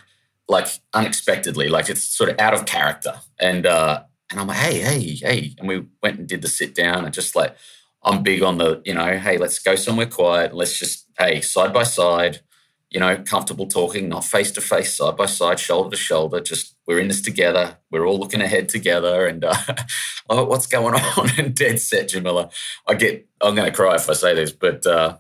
like 0.50 0.68
unexpectedly, 0.94 1.70
like 1.70 1.90
it's 1.90 2.04
sort 2.04 2.30
of 2.30 2.40
out 2.40 2.54
of 2.54 2.66
character. 2.66 3.20
And 3.40 3.66
uh, 3.66 4.04
and 4.30 4.40
I'm 4.40 4.48
like, 4.48 4.58
hey, 4.58 4.80
hey, 4.80 5.16
hey. 5.16 5.56
And 5.58 5.68
we 5.68 5.86
went 6.04 6.20
and 6.20 6.28
did 6.28 6.42
the 6.42 6.48
sit 6.48 6.76
down 6.76 7.06
and 7.06 7.14
just 7.14 7.36
like 7.36 7.56
I'm 8.04 8.24
big 8.24 8.44
on 8.44 8.58
the, 8.58 8.82
you 8.86 8.94
know, 8.94 9.18
hey, 9.18 9.38
let's 9.38 9.60
go 9.60 9.76
somewhere 9.76 10.06
quiet. 10.06 10.54
Let's 10.54 10.78
just, 10.78 11.06
hey, 11.18 11.42
side 11.42 11.74
by 11.74 11.84
side, 11.84 12.42
you 12.90 13.00
know, 13.00 13.18
comfortable 13.18 13.68
talking, 13.68 14.08
not 14.10 14.24
face 14.24 14.52
to 14.52 14.62
face, 14.62 14.96
side 14.96 15.18
by 15.18 15.26
side, 15.26 15.60
shoulder 15.60 15.90
to 15.90 15.98
shoulder. 15.98 16.40
Just 16.40 16.76
we're 16.86 17.00
in 17.00 17.10
this 17.10 17.22
together. 17.22 17.78
We're 17.92 18.06
all 18.06 18.20
looking 18.20 18.42
ahead 18.42 18.70
together. 18.70 19.26
And 19.26 19.44
uh, 19.44 19.56
oh, 20.30 20.46
what's 20.46 20.68
going 20.68 20.94
on? 21.18 21.30
And 21.38 21.56
dead 21.56 21.80
set, 21.80 22.10
Jamila. 22.10 22.50
I 22.88 22.94
get, 22.94 23.28
I'm 23.42 23.56
going 23.56 23.70
to 23.70 23.76
cry 23.76 23.96
if 23.96 24.10
I 24.10 24.14
say 24.14 24.36
this, 24.36 24.52
but 24.52 24.86
uh, 24.86 25.18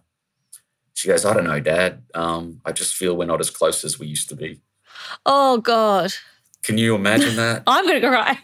she 0.93 1.07
goes, 1.09 1.25
I 1.25 1.33
don't 1.33 1.43
know, 1.45 1.59
Dad. 1.59 2.03
Um, 2.13 2.61
I 2.65 2.71
just 2.71 2.95
feel 2.95 3.15
we're 3.15 3.25
not 3.25 3.41
as 3.41 3.49
close 3.49 3.83
as 3.83 3.99
we 3.99 4.07
used 4.07 4.29
to 4.29 4.35
be. 4.35 4.61
Oh 5.25 5.57
God, 5.59 6.13
Can 6.63 6.77
you 6.77 6.95
imagine 6.95 7.35
that? 7.35 7.63
I'm 7.67 7.85
going 7.85 8.01
to 8.01 8.07
cry. 8.07 8.39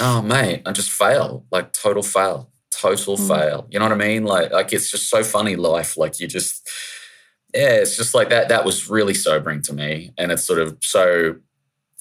Oh 0.00 0.22
mate, 0.22 0.62
I 0.66 0.72
just 0.72 0.90
fail, 0.90 1.44
like 1.50 1.72
total 1.72 2.02
fail, 2.02 2.50
total 2.70 3.16
Mm. 3.16 3.28
fail. 3.28 3.66
You 3.70 3.78
know 3.78 3.86
what 3.86 3.92
I 3.92 3.96
mean? 4.08 4.24
Like, 4.24 4.50
like 4.52 4.72
it's 4.72 4.90
just 4.90 5.08
so 5.10 5.22
funny 5.24 5.56
life. 5.56 5.96
Like 5.96 6.20
you 6.20 6.26
just, 6.26 6.68
yeah, 7.54 7.70
it's 7.70 7.96
just 7.96 8.14
like 8.14 8.30
that. 8.30 8.48
That 8.48 8.64
was 8.64 8.88
really 8.90 9.14
sobering 9.14 9.62
to 9.62 9.72
me, 9.72 10.12
and 10.18 10.32
it's 10.32 10.44
sort 10.44 10.60
of 10.60 10.78
so. 10.82 11.36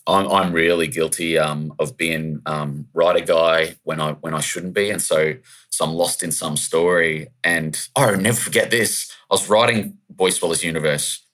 I'm 0.09 0.31
I'm 0.31 0.53
really 0.53 0.87
guilty 0.87 1.37
um, 1.37 1.73
of 1.79 1.97
being 1.97 2.41
um, 2.45 2.87
writer 2.93 3.25
guy 3.25 3.75
when 3.83 3.99
I 3.99 4.13
when 4.13 4.33
I 4.33 4.39
shouldn't 4.39 4.73
be, 4.73 4.89
and 4.89 5.01
so 5.01 5.35
so 5.69 5.83
I'm 5.85 5.93
lost 5.93 6.23
in 6.23 6.31
some 6.31 6.55
story. 6.55 7.27
And 7.43 7.77
oh, 7.95 8.03
I'll 8.03 8.17
never 8.17 8.37
forget 8.39 8.71
this. 8.71 9.11
I 9.29 9.33
was 9.33 9.49
writing 9.49 9.97
Boy 10.09 10.29
Swallows 10.29 10.63
Universe, 10.63 11.25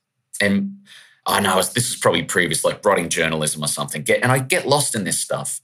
and 0.41 0.77
I 1.27 1.39
know 1.39 1.55
this 1.57 1.91
is 1.91 1.97
probably 1.97 2.23
previous, 2.23 2.65
like 2.65 2.83
writing 2.83 3.09
journalism 3.09 3.63
or 3.63 3.67
something. 3.67 4.01
Get 4.01 4.23
and 4.23 4.31
I 4.31 4.39
get 4.39 4.67
lost 4.67 4.95
in 4.95 5.03
this 5.03 5.19
stuff. 5.19 5.61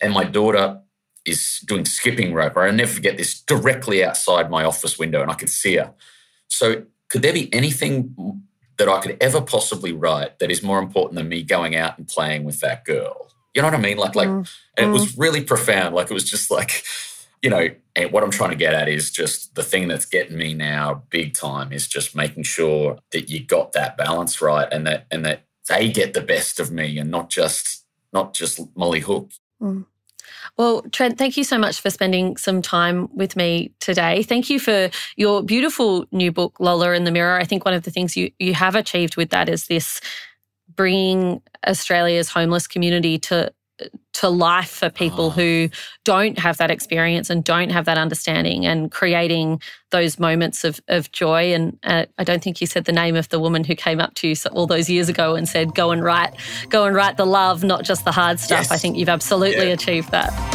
And 0.00 0.12
my 0.12 0.24
daughter 0.24 0.80
is 1.24 1.60
doing 1.66 1.84
skipping 1.84 2.32
rope. 2.32 2.56
I'll 2.56 2.72
never 2.72 2.90
forget 2.90 3.16
this 3.16 3.40
directly 3.40 4.04
outside 4.04 4.50
my 4.50 4.64
office 4.64 4.98
window, 4.98 5.22
and 5.22 5.30
I 5.30 5.34
could 5.34 5.50
see 5.50 5.76
her. 5.76 5.92
So, 6.48 6.84
could 7.08 7.22
there 7.22 7.32
be 7.32 7.52
anything 7.52 8.42
that 8.78 8.88
I 8.88 9.00
could 9.00 9.16
ever 9.20 9.40
possibly 9.40 9.92
write 9.92 10.38
that 10.38 10.50
is 10.50 10.62
more 10.62 10.78
important 10.78 11.16
than 11.16 11.28
me 11.28 11.42
going 11.42 11.76
out 11.76 11.98
and 11.98 12.08
playing 12.08 12.44
with 12.44 12.60
that 12.60 12.84
girl? 12.84 13.30
You 13.54 13.62
know 13.62 13.68
what 13.68 13.74
I 13.74 13.80
mean? 13.80 13.98
Like, 13.98 14.14
like, 14.14 14.28
mm. 14.28 14.50
and 14.76 14.90
it 14.90 14.92
was 14.92 15.12
mm. 15.12 15.20
really 15.20 15.42
profound. 15.42 15.94
Like, 15.94 16.10
it 16.10 16.14
was 16.14 16.28
just 16.28 16.50
like, 16.50 16.84
you 17.42 17.50
know, 17.50 17.68
and 17.96 18.12
what 18.12 18.22
I'm 18.22 18.30
trying 18.30 18.50
to 18.50 18.56
get 18.56 18.74
at 18.74 18.88
is 18.88 19.10
just 19.10 19.54
the 19.54 19.62
thing 19.62 19.88
that's 19.88 20.04
getting 20.04 20.36
me 20.36 20.54
now 20.54 21.02
big 21.10 21.34
time 21.34 21.72
is 21.72 21.88
just 21.88 22.14
making 22.14 22.44
sure 22.44 22.98
that 23.12 23.28
you 23.28 23.44
got 23.44 23.72
that 23.72 23.96
balance 23.96 24.40
right 24.40 24.68
and 24.70 24.86
that 24.86 25.06
and 25.10 25.24
that 25.24 25.44
they 25.68 25.90
get 25.90 26.14
the 26.14 26.20
best 26.20 26.60
of 26.60 26.70
me 26.70 26.98
and 26.98 27.10
not 27.10 27.30
just 27.30 27.84
not 28.12 28.34
just 28.34 28.60
Molly 28.76 29.00
Hook. 29.00 29.30
Mm. 29.62 29.86
Well, 30.56 30.82
Trent, 30.92 31.18
thank 31.18 31.36
you 31.36 31.44
so 31.44 31.58
much 31.58 31.80
for 31.80 31.90
spending 31.90 32.36
some 32.36 32.62
time 32.62 33.08
with 33.14 33.36
me 33.36 33.72
today. 33.80 34.22
Thank 34.22 34.50
you 34.50 34.60
for 34.60 34.90
your 35.16 35.42
beautiful 35.42 36.06
new 36.12 36.32
book, 36.32 36.58
Lola 36.60 36.92
in 36.92 37.04
the 37.04 37.10
Mirror. 37.10 37.38
I 37.38 37.44
think 37.44 37.64
one 37.64 37.74
of 37.74 37.82
the 37.84 37.90
things 37.90 38.16
you, 38.16 38.30
you 38.38 38.54
have 38.54 38.74
achieved 38.74 39.16
with 39.16 39.30
that 39.30 39.48
is 39.48 39.66
this 39.66 40.00
bringing 40.74 41.42
Australia's 41.66 42.28
homeless 42.28 42.66
community 42.66 43.18
to 43.18 43.52
to 44.12 44.28
life 44.28 44.70
for 44.70 44.90
people 44.90 45.26
oh. 45.26 45.30
who 45.30 45.68
don't 46.04 46.38
have 46.38 46.56
that 46.58 46.70
experience 46.70 47.30
and 47.30 47.44
don't 47.44 47.70
have 47.70 47.84
that 47.84 47.96
understanding 47.96 48.66
and 48.66 48.90
creating 48.90 49.60
those 49.90 50.18
moments 50.18 50.64
of, 50.64 50.80
of 50.88 51.10
joy. 51.12 51.54
And 51.54 51.78
uh, 51.84 52.06
I 52.18 52.24
don't 52.24 52.42
think 52.42 52.60
you 52.60 52.66
said 52.66 52.84
the 52.84 52.92
name 52.92 53.16
of 53.16 53.28
the 53.28 53.38
woman 53.38 53.64
who 53.64 53.74
came 53.74 54.00
up 54.00 54.14
to 54.14 54.28
you 54.28 54.34
all 54.52 54.66
those 54.66 54.90
years 54.90 55.08
ago 55.08 55.36
and 55.36 55.48
said, 55.48 55.74
go 55.74 55.90
and 55.90 56.02
write, 56.02 56.34
go 56.68 56.84
and 56.84 56.94
write 56.94 57.16
the 57.16 57.26
love, 57.26 57.62
not 57.64 57.84
just 57.84 58.04
the 58.04 58.12
hard 58.12 58.40
stuff. 58.40 58.62
Yes. 58.62 58.70
I 58.70 58.76
think 58.76 58.96
you've 58.96 59.08
absolutely 59.08 59.68
yeah. 59.68 59.74
achieved 59.74 60.10
that. 60.10 60.49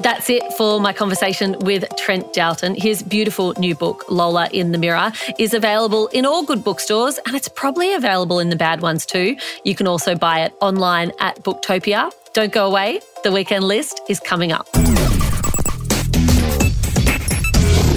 That's 0.00 0.30
it 0.30 0.44
for 0.52 0.80
my 0.80 0.92
conversation 0.92 1.56
with 1.58 1.84
Trent 1.96 2.32
Dalton. 2.32 2.76
His 2.76 3.02
beautiful 3.02 3.52
new 3.58 3.74
book, 3.74 4.04
Lola 4.08 4.48
in 4.52 4.70
the 4.70 4.78
Mirror, 4.78 5.10
is 5.40 5.54
available 5.54 6.06
in 6.08 6.24
all 6.24 6.44
good 6.44 6.62
bookstores 6.62 7.18
and 7.26 7.34
it's 7.34 7.48
probably 7.48 7.92
available 7.92 8.38
in 8.38 8.48
the 8.48 8.56
bad 8.56 8.80
ones 8.80 9.04
too. 9.04 9.36
You 9.64 9.74
can 9.74 9.88
also 9.88 10.14
buy 10.14 10.42
it 10.42 10.54
online 10.60 11.10
at 11.18 11.42
Booktopia. 11.42 12.12
Don't 12.32 12.52
go 12.52 12.66
away, 12.66 13.00
the 13.24 13.32
weekend 13.32 13.64
list 13.64 14.00
is 14.08 14.20
coming 14.20 14.52
up. 14.52 14.68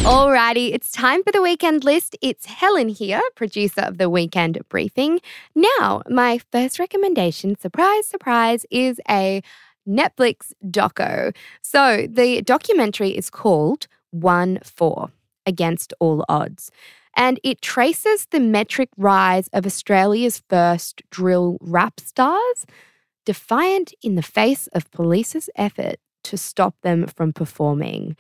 Alrighty, 0.02 0.74
it's 0.74 0.92
time 0.92 1.22
for 1.24 1.32
the 1.32 1.44
weekend 1.44 1.84
list. 1.84 2.18
It's 2.20 2.48
Helen 2.48 2.90
here, 2.90 3.22
producer 3.36 3.82
of 3.82 4.00
the 4.00 4.10
weekend 4.10 4.58
briefing. 4.68 5.20
Now, 5.54 6.02
my 6.10 6.40
first 6.52 6.80
recommendation, 6.80 7.60
surprise, 7.60 8.08
surprise, 8.08 8.66
is 8.72 9.00
a 9.08 9.44
Netflix 9.88 10.54
doco. 10.66 11.36
So 11.62 12.08
the 12.10 12.42
documentary 12.42 13.10
is 13.10 13.30
called 13.30 13.88
One 14.12 14.60
Four 14.64 15.12
Against 15.46 15.94
All 16.00 16.26
Odds. 16.30 16.72
And 17.16 17.40
it 17.44 17.62
traces 17.62 18.28
the 18.28 18.40
metric 18.40 18.90
rise 18.98 19.50
of 19.50 19.66
Australia's 19.66 20.42
first 20.50 21.02
drill 21.10 21.58
rap 21.60 22.00
stars, 22.00 22.66
defiant 23.26 23.94
in 24.02 24.16
the 24.16 24.22
face 24.22 24.68
of 24.68 24.90
police's 24.92 25.50
effort 25.56 25.98
to 26.24 26.38
stop 26.38 26.76
them 26.84 27.08
from 27.08 27.34
performing. 27.34 28.16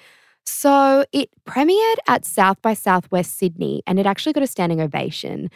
So 0.45 1.05
it 1.11 1.29
premiered 1.45 1.97
at 2.07 2.25
South 2.25 2.61
by 2.61 2.73
Southwest 2.73 3.37
Sydney 3.37 3.83
and 3.87 3.99
it 3.99 4.05
actually 4.05 4.33
got 4.33 4.43
a 4.43 4.47
standing 4.47 4.81
ovation. 4.81 5.49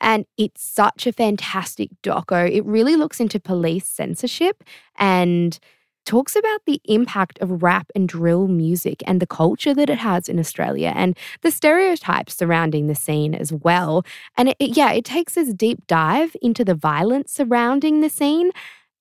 And 0.00 0.26
it's 0.36 0.62
such 0.62 1.06
a 1.06 1.12
fantastic 1.12 1.90
doco. 2.02 2.50
It 2.50 2.64
really 2.64 2.96
looks 2.96 3.20
into 3.20 3.40
police 3.40 3.86
censorship 3.86 4.64
and 4.96 5.58
talks 6.04 6.36
about 6.36 6.60
the 6.66 6.80
impact 6.84 7.38
of 7.40 7.62
rap 7.62 7.90
and 7.94 8.08
drill 8.08 8.46
music 8.46 9.02
and 9.06 9.20
the 9.20 9.26
culture 9.26 9.72
that 9.74 9.88
it 9.88 9.98
has 9.98 10.28
in 10.28 10.38
Australia 10.38 10.92
and 10.94 11.16
the 11.40 11.50
stereotypes 11.50 12.36
surrounding 12.36 12.86
the 12.86 12.94
scene 12.94 13.34
as 13.34 13.52
well. 13.52 14.04
And 14.36 14.50
it, 14.50 14.56
it, 14.58 14.76
yeah, 14.76 14.92
it 14.92 15.04
takes 15.04 15.34
this 15.34 15.54
deep 15.54 15.86
dive 15.86 16.36
into 16.42 16.64
the 16.64 16.74
violence 16.74 17.32
surrounding 17.32 18.00
the 18.00 18.10
scene 18.10 18.50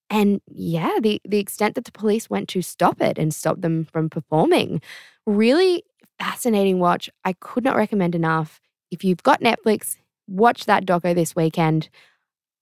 and 0.10 0.42
yeah, 0.48 1.00
the 1.02 1.20
the 1.26 1.40
extent 1.40 1.76
that 1.76 1.86
the 1.86 1.92
police 1.92 2.30
went 2.30 2.48
to 2.50 2.62
stop 2.62 3.02
it 3.02 3.18
and 3.18 3.34
stop 3.34 3.62
them 3.62 3.86
from 3.86 4.10
performing. 4.10 4.82
Really 5.26 5.84
fascinating 6.20 6.80
watch. 6.80 7.10
I 7.26 7.34
could 7.34 7.64
not 7.64 7.76
recommend 7.76 8.14
enough. 8.14 8.62
If 8.92 9.04
you've 9.04 9.24
got 9.24 9.42
Netflix, 9.42 9.98
watch 10.34 10.66
that 10.66 10.86
doco 10.86 11.14
this 11.14 11.36
weekend. 11.36 11.90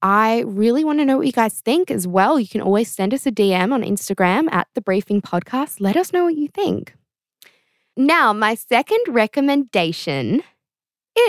I 0.02 0.44
really 0.48 0.84
want 0.84 1.00
to 1.00 1.06
know 1.06 1.18
what 1.18 1.28
you 1.28 1.32
guys 1.32 1.60
think 1.60 1.92
as 1.92 2.08
well. 2.08 2.40
You 2.40 2.48
can 2.48 2.62
always 2.62 2.92
send 2.92 3.14
us 3.14 3.26
a 3.28 3.32
DM 3.32 3.72
on 3.72 3.84
Instagram 3.84 4.52
at 4.52 4.68
the 4.74 4.82
briefing 4.82 5.22
podcast. 5.22 5.80
Let 5.80 5.96
us 5.96 6.12
know 6.12 6.26
what 6.26 6.36
you 6.36 6.48
think. 6.48 6.96
Now, 7.96 8.34
my 8.34 8.56
second 8.56 9.02
recommendation 9.10 10.42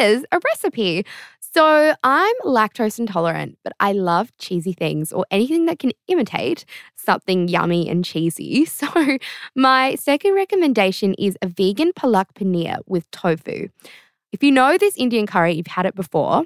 is 0.01 0.25
a 0.33 0.41
recipe. 0.45 1.05
So, 1.41 1.95
I'm 2.03 2.35
lactose 2.45 2.99
intolerant, 2.99 3.59
but 3.63 3.75
I 3.79 3.93
love 3.93 4.35
cheesy 4.39 4.73
things 4.73 5.13
or 5.13 5.27
anything 5.31 5.67
that 5.67 5.79
can 5.79 5.93
imitate 6.09 6.65
something 6.97 7.47
yummy 7.49 7.91
and 7.91 8.05
cheesy. 8.05 8.65
So, 8.67 9.19
my 9.55 9.97
second 9.97 10.35
recommendation 10.35 11.13
is 11.19 11.37
a 11.43 11.47
vegan 11.47 11.93
palak 11.93 12.33
paneer 12.35 12.79
with 12.87 13.11
tofu. 13.11 13.69
If 14.33 14.43
you 14.43 14.51
know 14.51 14.79
this 14.79 14.97
Indian 14.97 15.27
curry, 15.27 15.53
you've 15.53 15.67
had 15.67 15.87
it 15.87 15.95
before. 15.95 16.45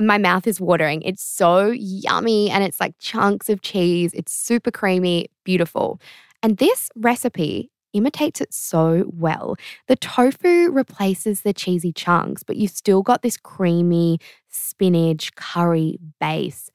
My 0.00 0.16
mouth 0.16 0.46
is 0.46 0.60
watering. 0.60 1.02
It's 1.02 1.22
so 1.22 1.66
yummy 1.70 2.50
and 2.50 2.64
it's 2.64 2.80
like 2.80 2.94
chunks 2.98 3.50
of 3.50 3.60
cheese. 3.60 4.12
It's 4.14 4.32
super 4.32 4.70
creamy, 4.70 5.28
beautiful. 5.44 6.00
And 6.42 6.56
this 6.56 6.88
recipe 6.96 7.70
imitates 7.92 8.40
it 8.40 8.54
so 8.54 9.10
well. 9.14 9.56
The 9.88 9.96
tofu 9.96 10.70
replaces 10.70 11.42
the 11.42 11.52
cheesy 11.52 11.92
chunks, 11.92 12.42
but 12.42 12.56
you've 12.56 12.70
still 12.70 13.02
got 13.02 13.20
this 13.20 13.36
creamy 13.36 14.18
spinach 14.48 15.34
curry 15.34 15.98
base. 16.18 16.70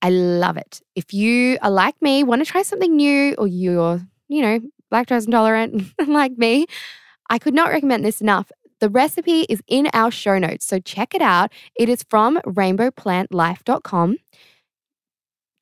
I 0.00 0.10
love 0.10 0.56
it. 0.56 0.80
If 0.94 1.12
you 1.12 1.58
are 1.60 1.70
like 1.70 2.00
me, 2.00 2.22
want 2.22 2.44
to 2.44 2.50
try 2.50 2.62
something 2.62 2.94
new, 2.94 3.34
or 3.34 3.46
you're, 3.46 4.00
you 4.28 4.40
know, 4.40 4.60
lactose 4.92 5.26
intolerant 5.26 5.92
like 6.06 6.38
me, 6.38 6.66
I 7.28 7.38
could 7.38 7.54
not 7.54 7.70
recommend 7.70 8.04
this 8.04 8.20
enough. 8.20 8.50
The 8.80 8.88
recipe 8.88 9.42
is 9.42 9.62
in 9.66 9.88
our 9.92 10.10
show 10.10 10.38
notes, 10.38 10.66
so 10.66 10.78
check 10.78 11.14
it 11.14 11.22
out. 11.22 11.52
It 11.74 11.88
is 11.88 12.04
from 12.08 12.38
rainbowplantlife.com. 12.38 14.16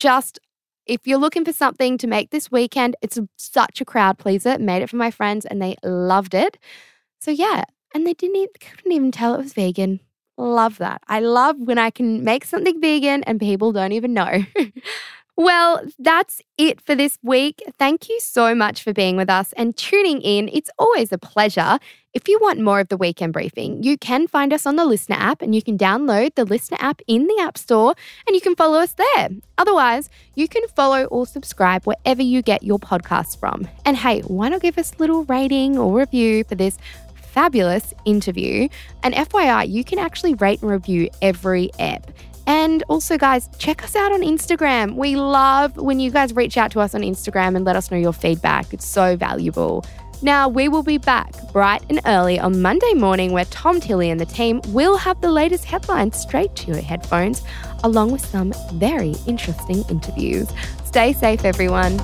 Just 0.01 0.39
if 0.87 1.07
you're 1.07 1.19
looking 1.19 1.45
for 1.45 1.53
something 1.53 1.97
to 1.99 2.07
make 2.07 2.31
this 2.31 2.51
weekend, 2.51 2.97
it's 3.01 3.19
such 3.37 3.81
a 3.81 3.85
crowd 3.85 4.19
pleaser. 4.19 4.59
Made 4.59 4.83
it 4.83 4.91
for 4.91 4.97
my 4.97 5.11
friends 5.11 5.47
and 5.47 5.63
they 5.63 5.77
loved 5.83 6.35
it. 6.35 6.59
So 7.21 7.31
yeah, 7.31 7.65
and 7.95 8.07
they 8.07 8.15
didn't 8.15 8.37
even, 8.37 8.53
couldn't 8.61 8.93
even 8.93 9.13
tell 9.13 9.35
it 9.35 9.43
was 9.43 9.55
vegan. 9.55 10.01
Love 10.37 10.79
that. 10.79 11.01
I 11.07 11.21
love 11.21 11.57
when 11.59 11.79
I 11.79 11.91
can 11.91 12.25
make 12.25 12.45
something 12.45 12.81
vegan 12.81 13.23
and 13.25 13.39
people 13.39 13.73
don't 13.73 13.93
even 13.93 14.13
know. 14.13 14.45
Well, 15.37 15.83
that's 15.99 16.41
it 16.59 16.81
for 16.81 16.95
this 16.95 17.19
week. 17.21 17.61
Thank 17.77 18.09
you 18.09 18.21
so 18.21 18.55
much 18.55 18.85
for 18.85 18.93
being 18.93 19.17
with 19.17 19.29
us 19.29 19.53
and 19.57 19.77
tuning 19.77 20.21
in. 20.23 20.49
It's 20.53 20.71
always 20.79 21.11
a 21.11 21.19
pleasure. 21.19 21.81
If 22.13 22.29
you 22.29 22.39
want 22.41 22.61
more 22.61 22.79
of 22.79 22.87
the 22.87 22.97
weekend 22.97 23.33
briefing, 23.33 23.83
you 23.83 23.99
can 23.99 24.29
find 24.29 24.53
us 24.53 24.65
on 24.65 24.77
the 24.77 24.85
Listener 24.85 25.17
app 25.19 25.43
and 25.43 25.53
you 25.53 25.61
can 25.61 25.77
download 25.77 26.37
the 26.37 26.45
Listener 26.45 26.79
app 26.79 27.03
in 27.09 27.27
the 27.27 27.37
App 27.41 27.59
Store 27.59 27.97
and 28.29 28.37
you 28.37 28.41
can 28.41 28.55
follow 28.55 28.79
us 28.79 28.93
there. 28.93 29.31
Otherwise, 29.59 30.09
you 30.37 30.47
can 30.47 30.69
follow 30.69 31.07
or 31.07 31.27
subscribe 31.27 31.85
wherever 31.85 32.23
you 32.23 32.41
get 32.41 32.63
your 32.63 32.79
podcasts 32.79 33.37
from. 33.37 33.67
And 33.85 33.97
hey, 33.97 34.21
why 34.21 34.51
not 34.51 34.63
give 34.63 34.79
us 34.79 34.93
a 34.95 34.99
little 34.99 35.25
rating 35.25 35.77
or 35.77 35.99
review 35.99 36.45
for 36.45 36.55
this 36.55 36.79
fabulous 37.17 37.93
interview? 38.05 38.69
And 39.03 39.15
FYI, 39.15 39.69
you 39.69 39.83
can 39.83 39.99
actually 39.99 40.35
rate 40.35 40.63
and 40.63 40.71
review 40.71 41.11
every 41.21 41.71
ep. 41.81 42.13
And 42.47 42.83
also, 42.89 43.17
guys, 43.17 43.49
check 43.59 43.83
us 43.83 43.97
out 43.97 44.13
on 44.13 44.21
Instagram. 44.21 44.97
We 44.97 45.17
love 45.17 45.77
when 45.77 46.01
you 46.01 46.11
guys 46.11 46.35
reach 46.35 46.57
out 46.57 46.71
to 46.73 46.81
us 46.81 46.95
on 46.95 47.01
Instagram 47.01 47.57
and 47.57 47.65
let 47.65 47.77
us 47.77 47.91
know 47.91 47.97
your 47.97 48.13
feedback. 48.13 48.73
It's 48.75 48.87
so 48.87 49.17
valuable. 49.17 49.85
Now, 50.23 50.49
we 50.49 50.69
will 50.69 50.83
be 50.83 50.99
back 50.99 51.33
bright 51.53 51.83
and 51.91 52.01
early 52.07 52.39
on 52.39 52.63
Monday 52.63 52.95
morning 52.95 53.33
where 53.33 53.45
Tom 53.47 53.81
Tilley 53.81 54.11
and 54.11 54.19
the 54.19 54.27
team 54.27 54.61
will 54.69 54.97
have 54.97 55.21
the 55.21 55.31
latest 55.31 55.65
headlines 55.65 56.19
straight 56.19 56.55
to 56.57 56.69
your 56.69 56.81
headphones, 56.81 57.43
along 57.83 58.13
with 58.13 58.25
some 58.25 58.55
very 58.75 59.15
interesting 59.27 59.85
interviews. 59.91 60.49
Stay 60.85 61.13
safe, 61.13 61.45
everyone. 61.45 61.99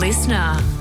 LiSTNR. 0.00 0.79